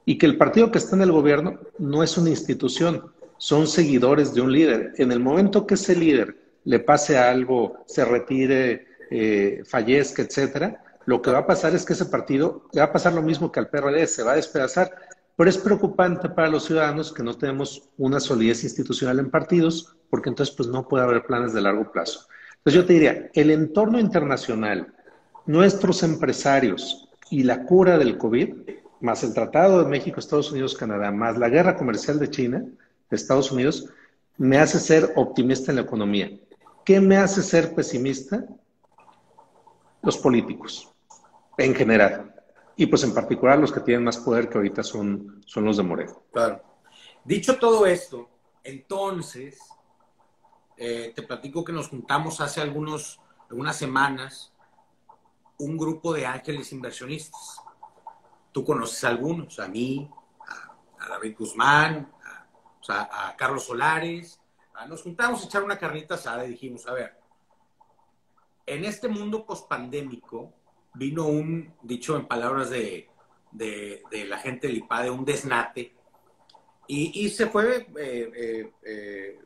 [0.06, 4.34] y que el partido que está en el gobierno no es una institución, son seguidores
[4.34, 4.94] de un líder.
[4.98, 11.22] En el momento que ese líder le pase algo, se retire, eh, fallezca, etcétera, lo
[11.22, 13.70] que va a pasar es que ese partido va a pasar lo mismo que al
[13.70, 14.92] PRD, se va a despedazar.
[15.40, 20.28] Pero es preocupante para los ciudadanos que no tenemos una solidez institucional en partidos, porque
[20.28, 22.28] entonces pues no puede haber planes de largo plazo.
[22.58, 24.94] Entonces yo te diría, el entorno internacional,
[25.46, 28.54] nuestros empresarios y la cura del COVID,
[29.00, 32.66] más el Tratado de México, Estados Unidos, Canadá, más la guerra comercial de China,
[33.10, 33.88] de Estados Unidos,
[34.38, 36.38] me hace ser optimista en la economía.
[36.84, 38.46] ¿Qué me hace ser pesimista?
[40.02, 40.92] Los políticos,
[41.58, 42.30] en general
[42.80, 45.84] y pues en particular los que tienen más poder que ahorita son, son los de
[45.84, 46.24] Moreno.
[46.32, 46.64] Claro.
[47.26, 48.30] Dicho todo esto,
[48.64, 49.60] entonces,
[50.78, 54.54] eh, te platico que nos juntamos hace algunos, algunas semanas
[55.58, 57.62] un grupo de ángeles inversionistas.
[58.54, 60.10] Tú conoces a algunos, a mí,
[61.00, 62.10] a, David Guzmán,
[62.88, 64.40] a, a Carlos Solares.
[64.88, 67.20] nos juntamos a echar una carnita asada y dijimos, a ver,
[68.66, 70.54] en este mundo pospandémico,
[71.00, 73.10] vino un, dicho en palabras de,
[73.54, 75.94] la gente del IPADE, un desnate,
[76.92, 79.40] y, se fue, eh, eh, eh,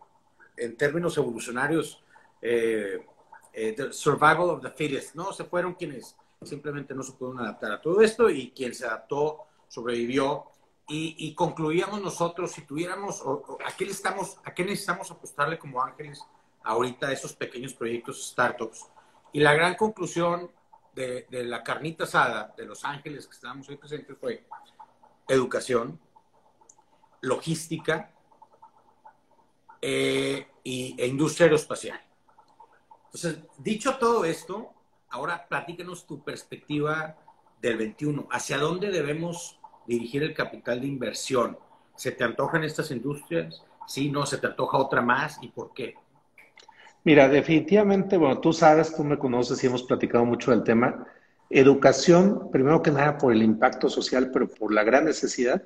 [0.55, 2.01] en términos evolucionarios,
[2.41, 5.33] the survival of the fittest, ¿no?
[5.33, 9.39] Se fueron quienes simplemente no se pudieron adaptar a todo esto y quien se adaptó
[9.67, 10.45] sobrevivió.
[10.87, 13.23] Y, concluíamos nosotros, si tuviéramos,
[13.65, 16.23] ¿a, qué estamos, ¿a qué necesitamos apostarle como ángeles
[16.63, 18.87] ahorita a esos pequeños proyectos, startups?
[19.33, 20.49] Y la gran conclusión
[20.93, 24.45] de, la carnita asada de Los Ángeles que estábamos hoy presentes fue
[25.27, 25.99] educación,
[27.21, 28.11] logística
[29.81, 31.99] eh, y, e industria aeroespacial.
[33.05, 34.73] Entonces, dicho todo esto,
[35.09, 37.15] ahora platícanos tu perspectiva
[37.61, 38.27] del 21.
[38.31, 41.57] ¿Hacia dónde debemos dirigir el capital de inversión?
[41.95, 43.63] ¿Se te antojan estas industrias?
[43.87, 44.25] ¿Sí, no?
[44.25, 45.37] ¿Se te antoja otra más?
[45.41, 45.95] ¿Y por qué?
[47.05, 51.05] Mira, definitivamente, bueno, tú sabes, tú me conoces y hemos platicado mucho del tema.
[51.49, 55.61] Educación, primero que nada por el impacto social, pero por la gran necesidad.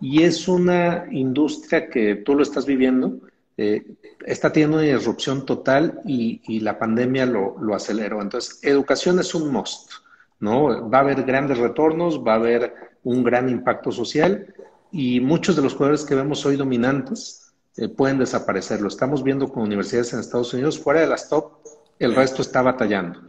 [0.00, 3.20] Y es una industria que tú lo estás viviendo,
[3.56, 3.84] eh,
[4.26, 8.20] está teniendo una disrupción total y, la pandemia lo, aceleró.
[8.20, 9.92] Entonces, educación es un must,
[10.40, 10.90] ¿no?
[10.90, 12.74] Va a haber grandes retornos, va a haber
[13.04, 14.52] un gran impacto social
[14.90, 17.49] y muchos de los jugadores que vemos hoy dominantes
[17.80, 18.80] eh, pueden desaparecer.
[18.80, 21.52] Lo estamos viendo con universidades en Estados Unidos, fuera de las top,
[21.98, 23.20] el resto está batallando.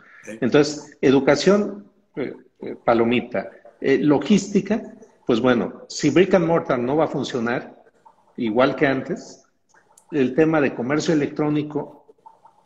[0.41, 1.85] Entonces, educación,
[2.15, 3.49] eh, eh, palomita.
[3.81, 4.93] logística,
[5.25, 7.83] pues bueno, si brick and mortar no va a funcionar,
[8.37, 9.43] igual que antes,
[10.11, 12.05] el tema de comercio electrónico,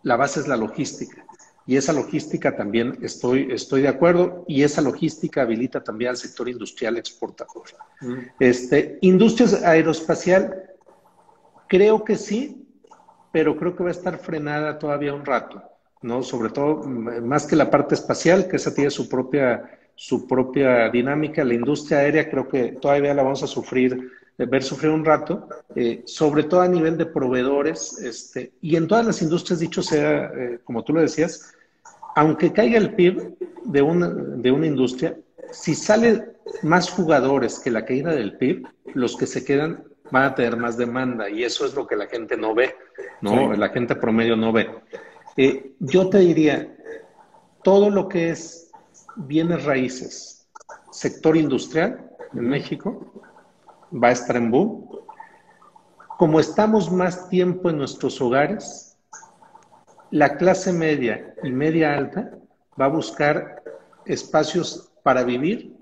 [0.03, 1.25] la base es la logística.
[1.67, 6.49] Y esa logística también estoy, estoy de acuerdo, y esa logística habilita también al sector
[6.49, 7.63] industrial exportador.
[8.01, 8.17] Mm.
[8.39, 10.74] Este, industrias aeroespacial,
[11.67, 12.67] Creo que sí,
[13.31, 15.61] pero creo que va a estar frenada todavía un rato,
[16.01, 16.23] ¿no?
[16.23, 21.43] Sobre todo, más que la parte espacial, que esa tiene su propia, su propia dinámica,
[21.43, 25.49] la industria aérea creo que todavía la vamos a sufrir, eh, ver sufrir un rato,
[25.75, 30.31] eh, sobre todo a nivel de proveedores, este, y en todas las industrias, dicho sea,
[30.35, 31.53] eh, como tú lo decías,
[32.15, 35.17] aunque caiga el PIB de una, de una industria,
[35.51, 40.35] si sale más jugadores que la caída del PIB, los que se quedan van a
[40.35, 42.75] tener más demanda y eso es lo que la gente no ve,
[43.21, 43.53] ¿no?
[43.53, 44.69] La gente promedio no ve.
[45.37, 46.75] Eh, yo te diría,
[47.63, 48.71] todo lo que es
[49.15, 50.47] bienes raíces,
[50.91, 53.23] sector industrial en México,
[53.91, 54.89] va a estar en boom.
[56.17, 58.97] Como estamos más tiempo en nuestros hogares,
[60.11, 62.31] la clase media y media alta
[62.79, 63.63] va a buscar
[64.05, 65.75] espacios para vivir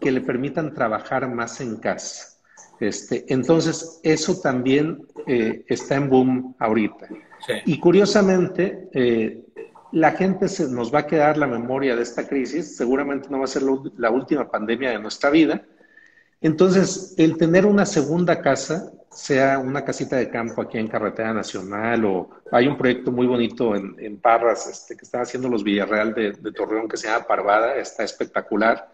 [0.00, 2.37] que le permitan trabajar más en casa.
[2.80, 7.08] Este, entonces, eso también eh, está en boom ahorita.
[7.64, 9.40] Y curiosamente, eh,
[9.92, 13.44] la gente se nos va a quedar la memoria de esta crisis, seguramente no va
[13.44, 13.62] a ser
[13.96, 15.62] la última pandemia de nuestra vida.
[16.40, 22.04] Entonces, el tener una segunda casa sea una casita de campo aquí en Carretera Nacional
[22.04, 26.32] o hay un proyecto muy bonito en, Parras este, que están haciendo los Villarreal de,
[26.52, 28.92] Torreón que se llama Parvada, está espectacular,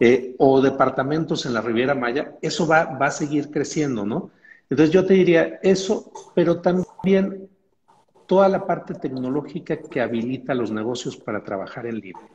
[0.00, 4.30] eh, o departamentos en la Riviera Maya, eso va, va a seguir creciendo, ¿no?
[4.70, 7.48] Entonces yo te diría eso, pero también
[8.26, 12.28] toda la parte tecnológica que habilita los negocios para trabajar en línea.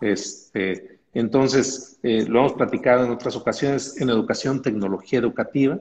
[0.00, 5.80] Este, entonces, eh, lo hemos platicado en otras ocasiones en educación, tecnología educativa,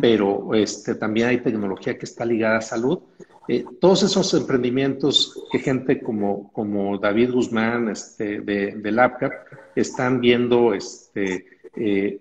[0.00, 3.00] pero este, también hay tecnología que está ligada a salud.
[3.48, 9.32] Eh, todos esos emprendimientos que gente como, como David Guzmán este, de, de LabCap
[9.74, 11.44] están viendo este,
[11.76, 12.18] eh,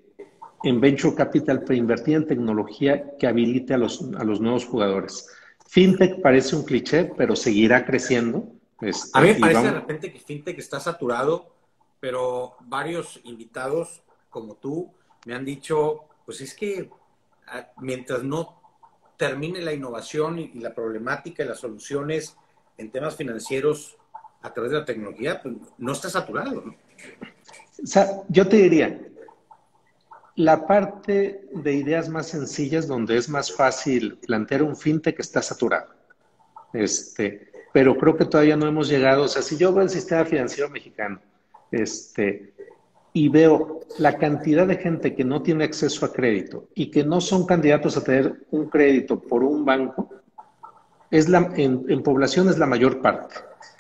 [0.64, 5.30] en Venture Capital para invertir en tecnología que habilite a los, a los nuevos jugadores.
[5.68, 8.46] FinTech parece un cliché, pero seguirá creciendo.
[8.82, 11.53] Este, a mí me parece de repente que FinTech está saturado,
[12.04, 14.92] pero varios invitados como tú
[15.26, 16.90] me han dicho, pues es que
[17.78, 18.62] mientras no
[19.16, 22.36] termine la innovación y, la problemática y las soluciones
[22.78, 23.96] en temas financieros
[24.42, 26.64] a través de la tecnología, pues no está saturado.
[26.66, 26.76] ¿no?
[27.82, 29.00] O sea, yo te diría,
[30.36, 35.96] la parte de ideas más sencillas donde es más fácil plantear un fintech está saturado.
[36.74, 40.26] Este, pero creo que todavía no hemos llegado, o sea, si yo veo el sistema
[40.26, 41.22] financiero mexicano,
[41.74, 42.54] este,
[43.14, 47.22] y veo la cantidad de gente que no tiene acceso a crédito y que no
[47.22, 50.10] son candidatos a tener un crédito por un banco,
[51.12, 53.36] es la, en, población es la mayor parte.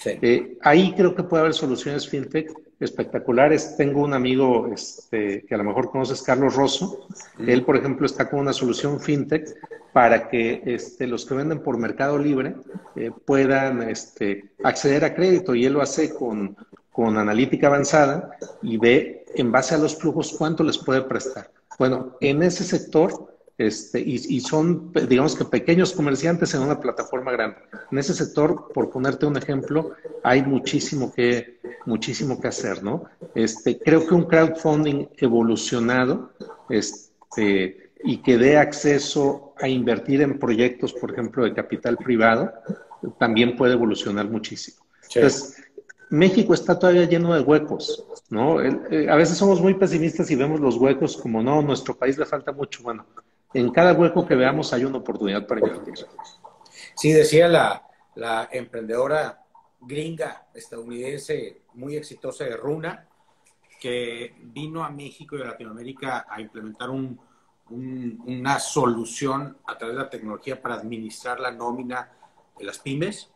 [0.05, 3.75] Eh, ahí creo que puede haber soluciones fintech espectaculares.
[3.75, 7.07] Tengo un amigo este, que a lo mejor conoces, Carlos Rosso.
[7.39, 9.47] Él, por ejemplo, está con una solución fintech
[9.93, 12.55] para que este, los que venden por Mercado Libre
[12.95, 16.55] eh, puedan este, acceder a crédito y él lo hace con,
[16.93, 21.51] con analítica avanzada y ve en base a los flujos cuánto les puede prestar.
[21.77, 27.31] Bueno, en ese sector, este, y, y, son, digamos que pequeños comerciantes en una plataforma
[27.31, 27.57] grande.
[27.91, 33.05] En ese sector, por ponerte un ejemplo, hay muchísimo que, muchísimo que hacer, ¿no?
[33.33, 36.31] Este, creo que un crowdfunding evolucionado,
[36.69, 42.51] este, y que dé acceso a invertir en proyectos, por ejemplo, de capital privado,
[43.17, 44.83] también puede evolucionar muchísimo.
[45.15, 45.62] Entonces,
[46.13, 48.61] México está todavía lleno de huecos, ¿no?
[48.61, 52.25] Eh, a veces somos muy pesimistas y vemos los huecos como, no, nuestro país le
[52.27, 52.83] falta mucho.
[52.83, 53.07] Bueno,
[53.51, 56.05] en cada hueco que veamos hay una oportunidad para invertir.
[56.93, 59.43] Sí, decía la, emprendedora
[59.81, 63.07] gringa estadounidense muy exitosa de Runa,
[63.81, 67.19] que vino a México y a Latinoamérica a implementar un,
[67.71, 72.11] una solución a través de la tecnología para administrar la nómina
[72.55, 73.32] de las pymes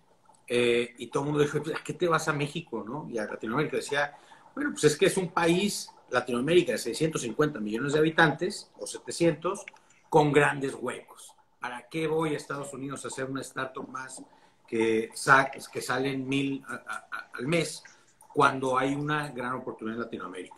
[0.47, 2.83] eh, y todo el mundo dijo, ¿a qué te vas a México?
[2.87, 3.07] ¿no?
[3.09, 4.17] Y a Latinoamérica decía,
[4.55, 9.65] bueno, pues es que es un país, Latinoamérica, de 650 millones de habitantes, o 700,
[10.09, 11.33] con grandes huecos.
[11.59, 14.23] ¿Para qué voy a Estados Unidos a hacer una startup más
[14.67, 15.11] que,
[15.73, 16.63] que salen mil
[17.33, 17.83] al mes
[18.33, 20.55] cuando hay una gran oportunidad en Latinoamérica?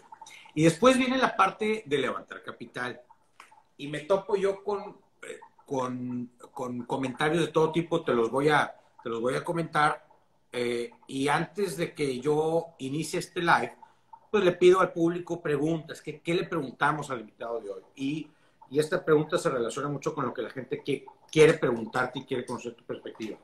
[0.54, 3.02] Y después viene la parte de levantar capital.
[3.78, 8.50] Y me topo yo con, eh, con, con comentarios de todo tipo, te los voy
[8.50, 10.08] a te los voy a comentar.
[10.52, 13.76] Eh, y antes de que yo inicie este live,
[14.32, 16.02] pues le pido al público preguntas.
[16.02, 17.82] ¿Qué, qué le preguntamos al invitado de hoy?
[17.96, 18.32] Y,
[18.70, 22.26] y, esta pregunta se relaciona mucho con lo que la gente que, quiere preguntarte y
[22.26, 23.38] quiere conocer tu perspectiva.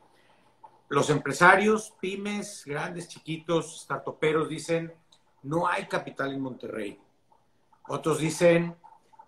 [0.90, 4.94] Los empresarios, pymes, grandes, chiquitos, startuperos dicen,
[5.44, 7.00] no hay capital en Monterrey.
[7.88, 8.76] Otros dicen,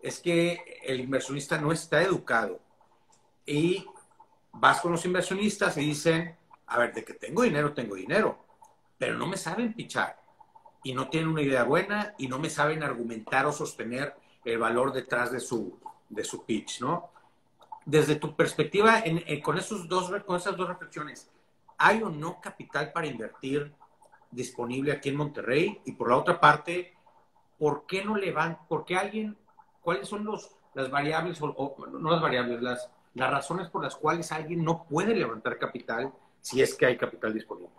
[0.01, 2.59] es que el inversionista no está educado.
[3.45, 3.85] Y
[4.59, 6.35] vas con los inversionistas y dicen,
[6.67, 8.37] a ver, de que tengo dinero, tengo dinero,
[8.97, 10.19] pero no me saben pichar
[10.83, 14.93] y no tienen una idea buena y no me saben argumentar o sostener el valor
[14.93, 15.79] detrás de su,
[16.09, 17.11] de su pitch, ¿no?
[17.85, 19.03] Desde tu perspectiva,
[19.43, 21.29] con, esos dos, con esas dos reflexiones,
[21.77, 23.73] ¿hay o no capital para invertir
[24.31, 25.81] disponible aquí en Monterrey?
[25.85, 26.97] Y por la otra parte,
[27.57, 29.37] ¿por qué no le van, por qué alguien,
[29.81, 34.31] cuáles son los, las variables, o no las variables, las, las razones por las cuales
[34.31, 36.11] alguien no puede levantar capital
[36.41, 37.71] si es que hay capital disponible.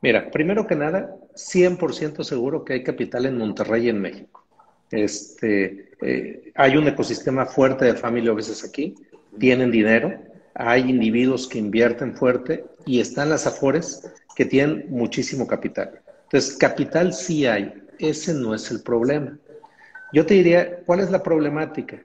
[0.00, 4.44] Mira, primero que nada, 100% seguro que hay capital en Monterrey y en México.
[4.90, 8.94] Este, eh, hay un ecosistema fuerte de familia veces aquí,
[9.38, 10.18] tienen dinero,
[10.54, 16.00] hay individuos que invierten fuerte y están las afores que tienen muchísimo capital.
[16.24, 19.36] Entonces, capital sí hay, ese no es el problema.
[20.12, 22.02] Yo te diría, ¿cuál es la problemática?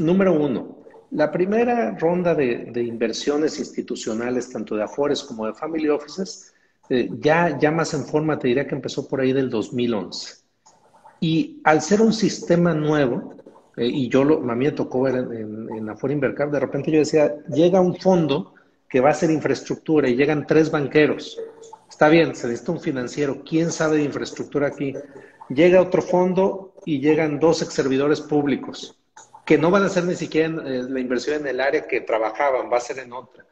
[0.00, 0.78] Número uno,
[1.10, 6.54] la primera ronda de, inversiones institucionales, tanto de Afores como de Family Offices,
[6.88, 10.36] eh, ya, ya más en forma, te diría que empezó por ahí del 2011.
[11.20, 13.34] Y al ser un sistema nuevo,
[13.76, 16.90] eh, y yo lo, a mí me tocó ver en, en, Afore Invercar, de repente
[16.90, 18.54] yo decía, llega un fondo
[18.88, 21.38] que va a ser infraestructura y llegan tres banqueros.
[21.88, 23.42] Está bien, se necesita un financiero.
[23.44, 24.94] ¿Quién sabe de infraestructura aquí?
[25.50, 28.96] Llega otro fondo y llegan dos ex servidores públicos
[29.50, 32.70] que no van a hacer ni siquiera eh, la inversión en el área que trabajaban,
[32.72, 33.44] va a ser en otra.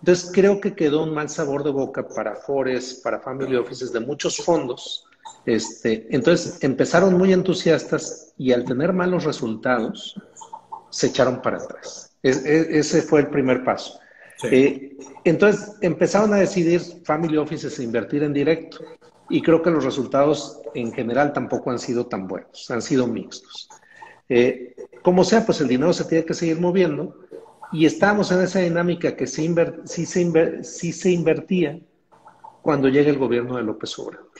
[0.00, 4.00] Entonces creo que quedó un mal sabor de boca para Fores, para Family Offices de
[4.00, 5.04] muchos fondos.
[5.44, 10.18] Este, entonces empezaron muy entusiastas y al tener malos resultados
[10.88, 12.16] se echaron para atrás.
[12.22, 14.00] ese fue el primer paso.
[14.44, 18.82] Eh, entonces empezaron a decidir Family Offices invertir en directo
[19.28, 23.68] y creo que los resultados en general tampoco han sido tan buenos, han sido mixtos.
[24.28, 24.74] Eh,
[25.06, 27.14] como sea, pues el dinero se tiene que seguir moviendo
[27.70, 29.46] y estamos en esa dinámica que sí,
[30.04, 31.78] se, invertía
[32.60, 34.32] cuando llega el gobierno de López Obrador.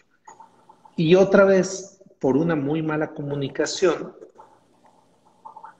[0.96, 4.12] Y otra vez, por una muy mala comunicación,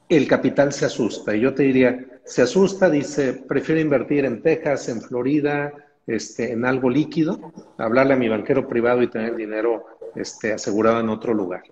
[0.09, 1.35] el capital se asusta.
[1.35, 5.73] Y yo te diría, se asusta, dice, prefiero invertir en Texas, en Florida,
[6.07, 9.85] este, en algo líquido, hablarle a mi banquero privado y tener dinero
[10.15, 11.65] este, asegurado en otro lugar.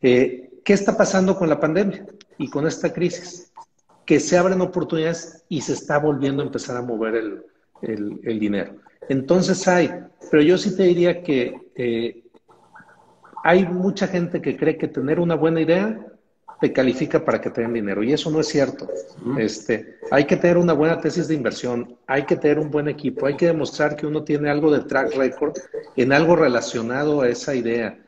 [0.00, 2.04] Eh, ¿Qué está pasando con la pandemia?
[2.36, 3.50] y con esta crisis,
[4.04, 7.42] que se abren oportunidades y se está volviendo a empezar a mover
[7.80, 8.76] el, dinero.
[9.08, 9.90] Entonces hay,
[10.30, 12.22] pero yo sí te diría que eh,
[13.44, 16.04] hay mucha gente que cree que tener una buena idea
[16.60, 18.88] te califica para que te den dinero y eso no es cierto.
[19.38, 23.26] Este, hay que tener una buena tesis de inversión, hay que tener un buen equipo,
[23.26, 25.56] hay que demostrar que uno tiene algo de track record
[25.96, 27.98] en algo relacionado a esa idea.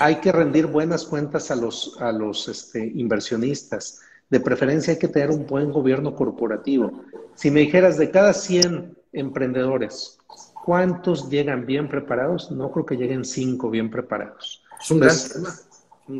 [0.00, 4.00] Hay que rendir buenas cuentas a los, a los este, inversionistas.
[4.28, 7.04] De preferencia hay que tener un buen gobierno corporativo.
[7.34, 10.18] Si me dijeras de cada 100 emprendedores,
[10.64, 12.50] ¿cuántos llegan bien preparados?
[12.50, 14.64] No creo que lleguen 5 bien preparados.
[14.80, 15.54] Es un gran tema.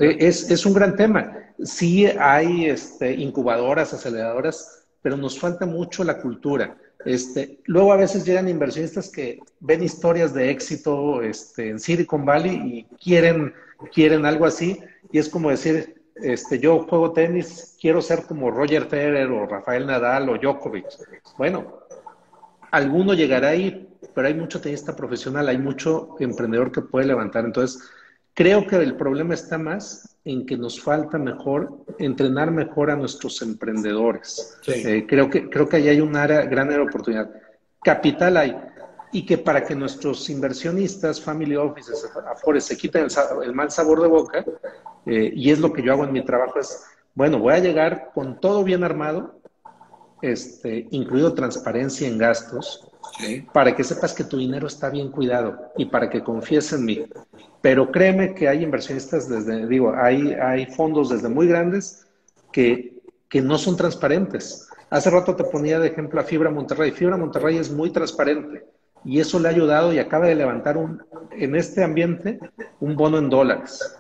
[0.01, 1.37] Es, es, un gran tema.
[1.63, 6.77] Sí hay este, incubadoras, aceleradoras, pero nos falta mucho la cultura.
[7.05, 12.55] Este, luego a veces llegan inversionistas que ven historias de éxito este, en Silicon Valley
[12.55, 13.53] y quieren,
[13.93, 14.81] quieren algo así.
[15.11, 19.87] Y es como decir, este, yo juego tenis, quiero ser como Roger Federer o Rafael
[19.87, 20.87] Nadal o Djokovic.
[21.37, 21.81] Bueno,
[22.71, 27.45] alguno llegará ahí, pero hay mucho tenista profesional, hay mucho emprendedor que puede levantar.
[27.45, 27.83] Entonces,
[28.35, 33.43] Creo que el problema está más en que nos falta mejor entrenar mejor a nuestros
[33.43, 34.59] emprendedores.
[34.67, 37.31] Eh, creo que creo que ahí hay una gran oportunidad.
[37.83, 38.57] Capital hay
[39.13, 43.09] y que para que nuestros inversionistas, family offices, afores se quiten
[43.45, 44.45] el, mal sabor de boca,
[45.05, 46.83] eh, y es lo que yo hago en mi trabajo, es,
[47.15, 49.39] bueno, voy a llegar con todo bien armado,
[50.23, 52.89] este, incluido transparencia en gastos,
[53.53, 57.05] para que sepas que tu dinero está bien cuidado y para que confíes en mí.
[57.61, 62.07] Pero créeme que hay inversionistas desde, digo, hay, hay fondos desde muy grandes
[62.51, 64.69] que, que no son transparentes.
[64.91, 66.91] Hace rato te ponía de ejemplo a Fibra Monterrey.
[66.91, 68.65] Fibra Monterrey es muy transparente
[69.05, 72.39] y eso le ha ayudado y acaba de levantar un, en este ambiente
[72.81, 73.97] un bono en dólares.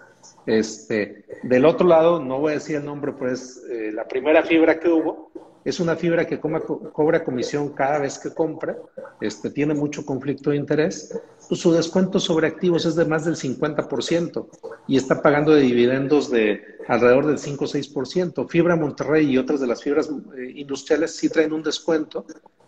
[0.46, 4.88] Este, del otro lado, no voy a decir el nombre, pues la primera fibra que
[4.88, 5.31] hubo,
[5.64, 8.76] es una fibra que cobra comisión cada vez que compra,
[9.20, 13.36] este, tiene mucho conflicto de interés, pues su descuento sobre activos es de más del
[13.36, 14.46] 50%
[14.88, 18.48] y está pagando de dividendos de alrededor del 5 o 6%.
[18.48, 22.26] Fibra Monterrey y otras de las fibras eh, industriales sí traen un descuento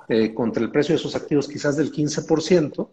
[0.09, 2.89] eh, contra el precio de sus activos quizás del 15%,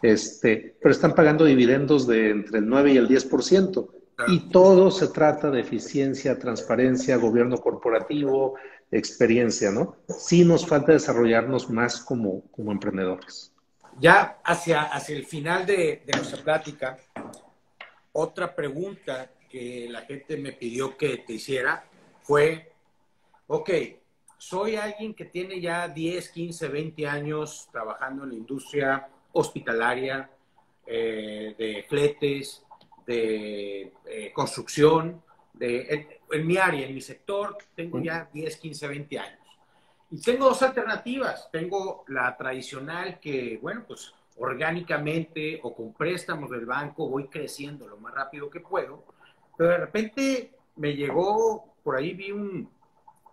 [0.00, 3.88] este, pero están pagando dividendos de entre el 9 y el 10%.
[4.28, 8.54] Y todo se trata de eficiencia, transparencia, gobierno corporativo,
[8.92, 9.96] experiencia, ¿no?
[10.08, 13.52] Sí nos falta desarrollarnos más como, como emprendedores.
[13.98, 16.98] Ya hacia, hacia el final de, nuestra plática,
[18.12, 21.84] otra pregunta que la gente me pidió que te hiciera
[22.22, 22.72] fue,
[23.46, 23.70] ok,
[24.38, 30.30] soy alguien que tiene ya 10, 15, 20 años trabajando en la industria hospitalaria,
[30.86, 32.62] eh, de fletes,
[33.06, 35.22] de eh, construcción,
[35.52, 39.38] de, en, mi área, en mi sector, tengo ya 10, 15, 20 años.
[40.10, 41.48] Y tengo dos alternativas.
[41.50, 47.98] Tengo la tradicional que, bueno, pues orgánicamente o con préstamos del banco voy creciendo lo
[47.98, 49.04] más rápido que puedo,
[49.56, 52.68] pero de repente me llegó, por ahí vi un,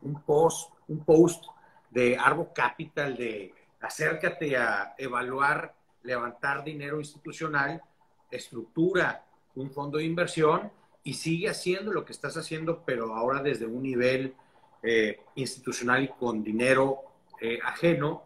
[0.01, 1.45] un post, un post
[1.89, 7.81] de Arbo Capital de acércate a evaluar, levantar dinero institucional,
[8.29, 9.23] estructura
[9.55, 10.71] un fondo de inversión
[11.03, 14.35] y sigue haciendo lo que estás haciendo, pero ahora desde un nivel
[14.83, 17.01] eh, institucional y con dinero
[17.41, 18.23] eh, ajeno,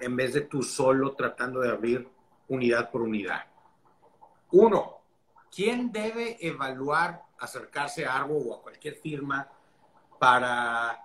[0.00, 2.08] en vez de tú solo tratando de abrir
[2.48, 3.44] unidad por unidad.
[4.52, 5.00] Uno,
[5.54, 9.48] ¿quién debe evaluar acercarse a Arbo o a cualquier firma
[10.18, 11.00] para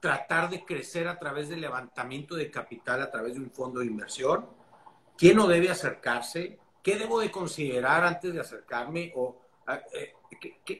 [0.00, 3.86] tratar de crecer a través del levantamiento de capital a través de un fondo de
[3.86, 4.46] inversión?
[5.16, 6.58] ¿Quién no debe acercarse?
[6.82, 9.12] ¿Qué debo de considerar antes de acercarme?
[9.16, 9.36] ¿O,
[9.92, 10.14] eh,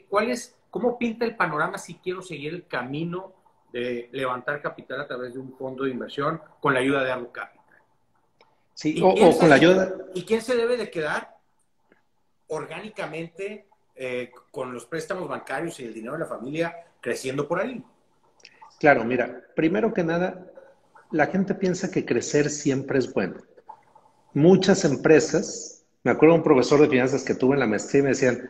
[0.09, 3.33] ¿Cuál es, cómo pinta el panorama si quiero seguir el camino
[3.73, 7.31] de levantar capital a través de un fondo de inversión con la ayuda de Arbo
[7.31, 7.61] Capital?
[8.75, 9.95] Sí, o, con la ayuda.
[10.15, 11.37] ¿Y quién se debe de quedar
[12.49, 17.85] orgánicamente eh, con los préstamos bancarios y el dinero de la familia creciendo por ahí?
[18.79, 20.51] Claro, mira, primero que nada,
[21.11, 23.37] la gente piensa que crecer siempre es bueno.
[24.33, 28.09] Muchas empresas, me acuerdo un profesor de finanzas que tuve en la maestría y me
[28.11, 28.49] decían,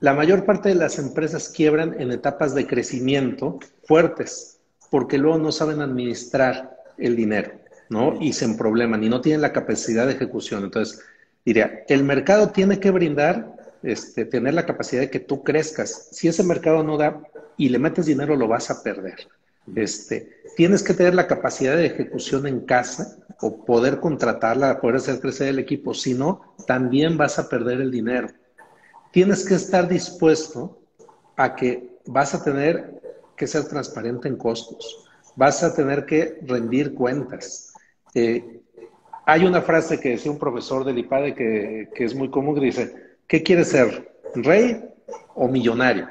[0.00, 4.58] la mayor parte de las empresas quiebran en etapas de crecimiento fuertes,
[4.90, 7.52] porque luego no saben administrar el dinero,
[7.88, 8.20] ¿no?
[8.20, 10.64] Y se probleman y no tienen la capacidad de ejecución.
[10.64, 11.00] Entonces,
[11.44, 13.54] diría, el mercado tiene que brindar,
[13.84, 16.08] este, tener la capacidad de que tú crezcas.
[16.10, 17.22] Si ese mercado no da
[17.56, 19.28] y le metes dinero, lo vas a perder.
[19.76, 25.20] Este, tienes que tener la capacidad de ejecución en casa o poder contratarla, poder hacer
[25.20, 25.92] crecer el equipo.
[25.92, 28.28] Si no, también vas a perder el dinero.
[29.10, 30.78] Tienes que estar dispuesto
[31.36, 33.02] a que vas a tener
[33.36, 35.08] que ser transparente en costos.
[35.34, 37.72] Vas a tener que rendir cuentas.
[38.14, 38.60] Eh,
[39.26, 42.66] hay una frase que decía un profesor del IPADE que, que es muy común que
[42.66, 42.94] dice,
[43.26, 44.16] ¿qué quieres ser?
[44.36, 44.84] ¿Rey
[45.34, 46.08] o millonario?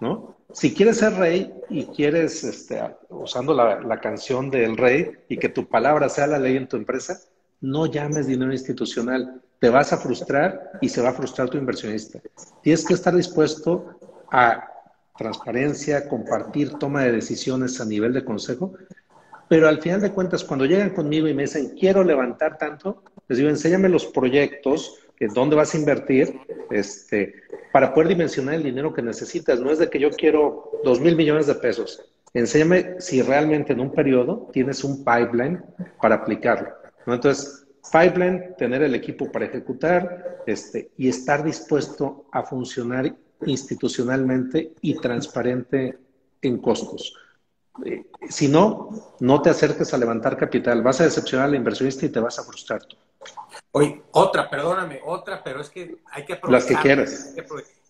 [0.00, 0.29] ¿No?
[0.52, 5.68] Si quieres ser rey y quieres, este, usando la, canción del rey y que tu
[5.68, 7.20] palabra sea la ley en tu empresa,
[7.60, 9.42] no llames dinero institucional.
[9.58, 12.20] Te vas a frustrar y se va a frustrar tu inversionista.
[12.62, 13.98] Tienes que estar dispuesto
[14.32, 14.66] a
[15.16, 18.72] transparencia, compartir, toma de decisiones a nivel de consejo.
[19.48, 23.38] Pero al final de cuentas, cuando llegan conmigo y me dicen, quiero levantar tanto, les
[23.38, 26.40] digo, enséñame los proyectos, dónde vas a invertir,
[26.70, 27.34] este,
[27.72, 29.60] para poder dimensionar el dinero que necesitas.
[29.60, 32.04] No es de que yo quiero dos mil millones de pesos.
[32.32, 35.62] Enséñame si realmente en un periodo tienes un pipeline
[36.00, 36.68] para aplicarlo.
[37.06, 43.14] Entonces, pipeline, tener el equipo para ejecutar este, y estar dispuesto a funcionar
[43.46, 45.98] institucionalmente y transparente
[46.42, 47.14] en costos.
[47.84, 52.10] Eh, si no, no te acerques a levantar capital, vas a decepcionar al inversionista y
[52.10, 52.96] te vas a frustrar tú.
[53.72, 56.50] Oye, otra, perdóname, otra, pero es que hay que aprovechar.
[56.50, 57.34] Las que quieras.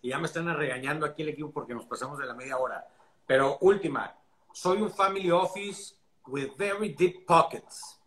[0.02, 2.86] Y ya me están regañando aquí el equipo porque nos pasamos de la media hora.
[3.26, 4.14] Pero última,
[4.52, 5.94] soy un family office
[6.26, 7.98] with very deep pockets.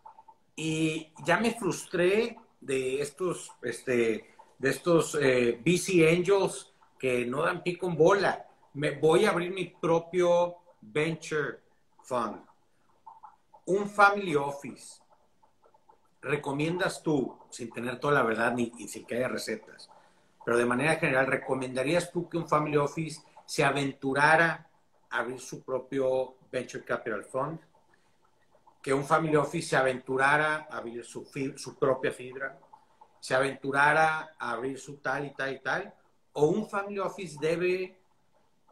[0.55, 7.63] Y ya me frustré de estos, este, de estos eh, VC Angels que no dan
[7.63, 8.47] pico en bola.
[8.73, 11.59] Me voy a abrir mi propio venture
[12.03, 12.41] fund.
[13.65, 15.02] Un family office
[16.23, 19.89] recomiendas tú, sin tener toda la verdad ni, sin que haya recetas,
[20.43, 24.67] pero de manera general, ¿recomendarías tú que un family office se aventurara
[25.09, 27.59] a abrir su propio venture capital fund?
[28.81, 32.59] ¿Que un family office se aventurara a abrir su, su propia fibra?
[33.19, 35.93] ¿Se aventurara a abrir su tal y tal y tal?
[36.33, 37.97] ¿O un family office debe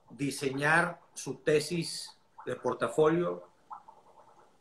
[0.09, 3.47] diseñar su tesis de portafolio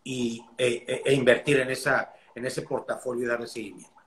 [0.05, 4.01] y, e, e, e invertir en esa, en ese portafolio y darle seguimiento?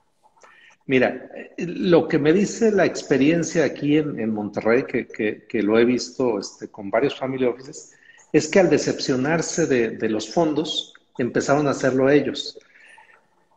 [0.86, 6.68] Mira, lo que me dice la experiencia aquí en, Monterrey, que, lo he visto este,
[6.68, 7.94] con varios family offices,
[8.32, 12.58] es que al decepcionarse de, los fondos, empezaron a hacerlo ellos.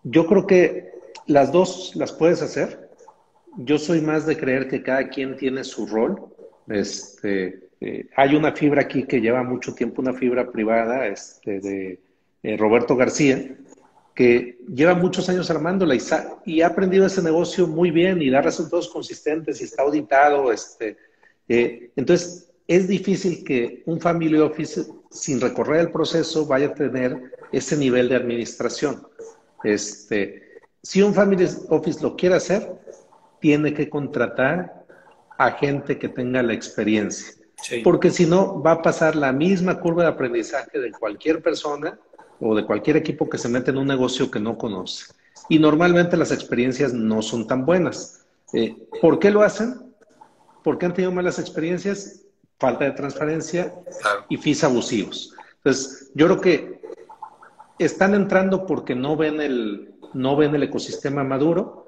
[0.04, 0.92] Yo creo que
[1.26, 2.92] las dos las puedes hacer.
[3.58, 6.28] Yo soy más de creer que cada quien tiene su rol.
[6.70, 12.00] Este, eh, hay una fibra aquí que lleva mucho tiempo, una fibra privada este, de
[12.44, 13.56] eh, Roberto García,
[14.18, 15.96] que lleva muchos años armándola
[16.44, 20.52] y, ha aprendido ese negocio muy bien y da resultados consistentes y está auditado.
[20.52, 20.98] Este,
[21.48, 27.32] eh, entonces, es difícil que un family office, sin recorrer el proceso, vaya a tener
[27.52, 29.08] ese nivel de administración.
[29.64, 32.72] Este, si un family office lo quiere hacer,
[33.40, 34.84] tiene que contratar
[35.38, 37.36] a gente que tenga la experiencia.
[37.84, 42.00] Porque si no, va a pasar la misma curva de aprendizaje de cualquier persona
[42.40, 45.14] o de cualquier equipo que se mete en un negocio que no conoce.
[45.50, 48.26] Y normalmente las experiencias no son tan buenas.
[48.54, 49.94] Eh, ¿Por qué lo hacen?
[50.64, 52.22] ¿Por qué han tenido malas experiencias?
[52.60, 53.74] Falta de transparencia
[54.30, 55.34] y fees abusivos.
[55.58, 56.82] Entonces, yo creo que
[57.80, 61.87] están entrando porque no ven el, no ven el ecosistema maduro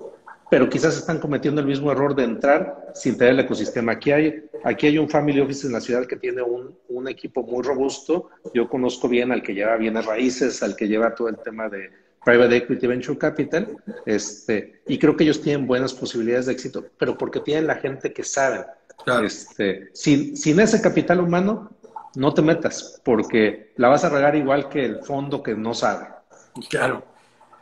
[0.49, 3.93] pero quizás están cometiendo el mismo error de entrar sin tener el ecosistema.
[3.93, 7.43] Aquí hay, aquí hay un family office en la ciudad que tiene un, un equipo
[7.43, 8.29] muy robusto.
[8.53, 11.89] Yo conozco bien al que lleva bienes raíces, al que lleva todo el tema de
[12.23, 17.17] private equity, venture capital, este, y creo que ellos tienen buenas posibilidades de éxito, pero
[17.17, 18.65] porque tienen la gente que sabe.
[19.23, 21.71] Este, sin, sin ese capital humano,
[22.15, 26.07] no te metas, porque la vas a regar igual que el fondo que no sabe.
[26.69, 27.03] Claro.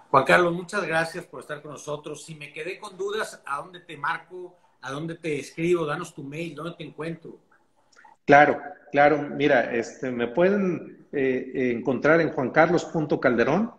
[0.09, 2.23] Juan Carlos, muchas gracias por estar con nosotros.
[2.23, 4.55] Si me quedé con dudas, ¿a dónde te marco?
[4.81, 5.85] ¿A dónde te escribo?
[5.85, 7.37] Danos tu mail, ¿dónde te encuentro?
[8.25, 9.21] Claro, claro.
[9.21, 13.73] Mira, este, me pueden eh, encontrar en juancarlos.calderón,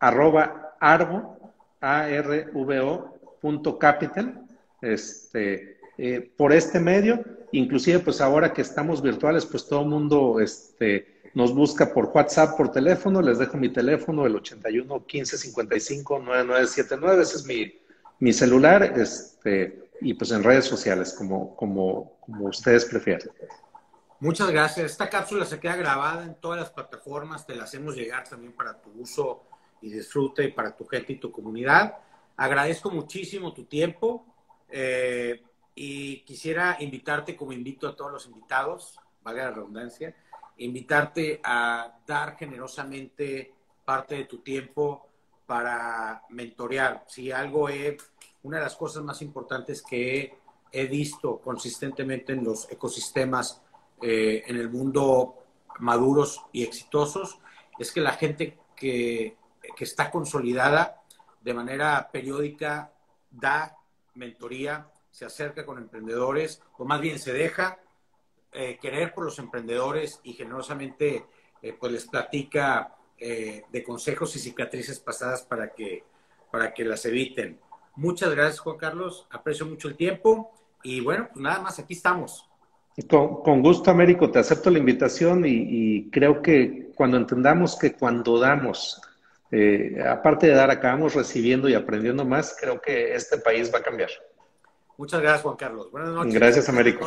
[0.00, 4.44] arroba arbo, a r v o, punto capital,
[4.82, 7.24] este, eh, por este medio.
[7.52, 12.56] Inclusive, pues ahora que estamos virtuales, pues todo el mundo, este, nos busca por WhatsApp,
[12.56, 17.72] por teléfono, les dejo mi teléfono, el 81 15 55 9979, ese es mi,
[18.18, 23.30] mi celular, este, y pues en redes sociales, como, como, como ustedes prefieren.
[24.20, 24.90] Muchas gracias.
[24.90, 28.80] Esta cápsula se queda grabada en todas las plataformas, te la hacemos llegar también para
[28.80, 29.44] tu uso
[29.80, 31.96] y disfrute y para tu gente y tu comunidad.
[32.36, 34.26] Agradezco muchísimo tu tiempo
[34.68, 35.42] eh,
[35.74, 40.14] y quisiera invitarte, como invito a todos los invitados, valga la redundancia,
[40.60, 43.52] invitarte a dar generosamente
[43.84, 45.08] parte de tu tiempo
[45.46, 47.04] para mentorear.
[47.08, 47.96] Si algo es,
[48.42, 50.38] una de las cosas más importantes que
[50.72, 53.60] he, visto consistentemente en los ecosistemas
[54.00, 55.34] eh, en el mundo
[55.80, 57.38] maduros y exitosos,
[57.78, 59.36] es que la gente que,
[59.76, 61.02] que está consolidada
[61.40, 62.92] de manera periódica
[63.30, 63.76] da
[64.14, 67.78] mentoría, se acerca con emprendedores, o más bien se deja
[68.52, 71.24] eh, querer por los emprendedores y generosamente
[71.62, 76.02] eh, pues les platica eh, de consejos y cicatrices pasadas para que,
[76.50, 77.60] para que las eviten.
[77.94, 79.28] Muchas gracias, Juan Carlos.
[79.30, 80.50] Aprecio mucho el tiempo
[80.82, 82.48] y bueno, pues nada más, aquí estamos.
[83.08, 89.00] Con, gusto, Américo, te acepto la invitación y, creo que cuando entendamos que cuando damos,
[90.06, 94.10] aparte de dar, acabamos recibiendo y aprendiendo más, creo que este país va a cambiar.
[94.98, 95.90] Muchas gracias, Juan Carlos.
[95.90, 96.34] Buenas noches.
[96.34, 97.06] Gracias, Américo.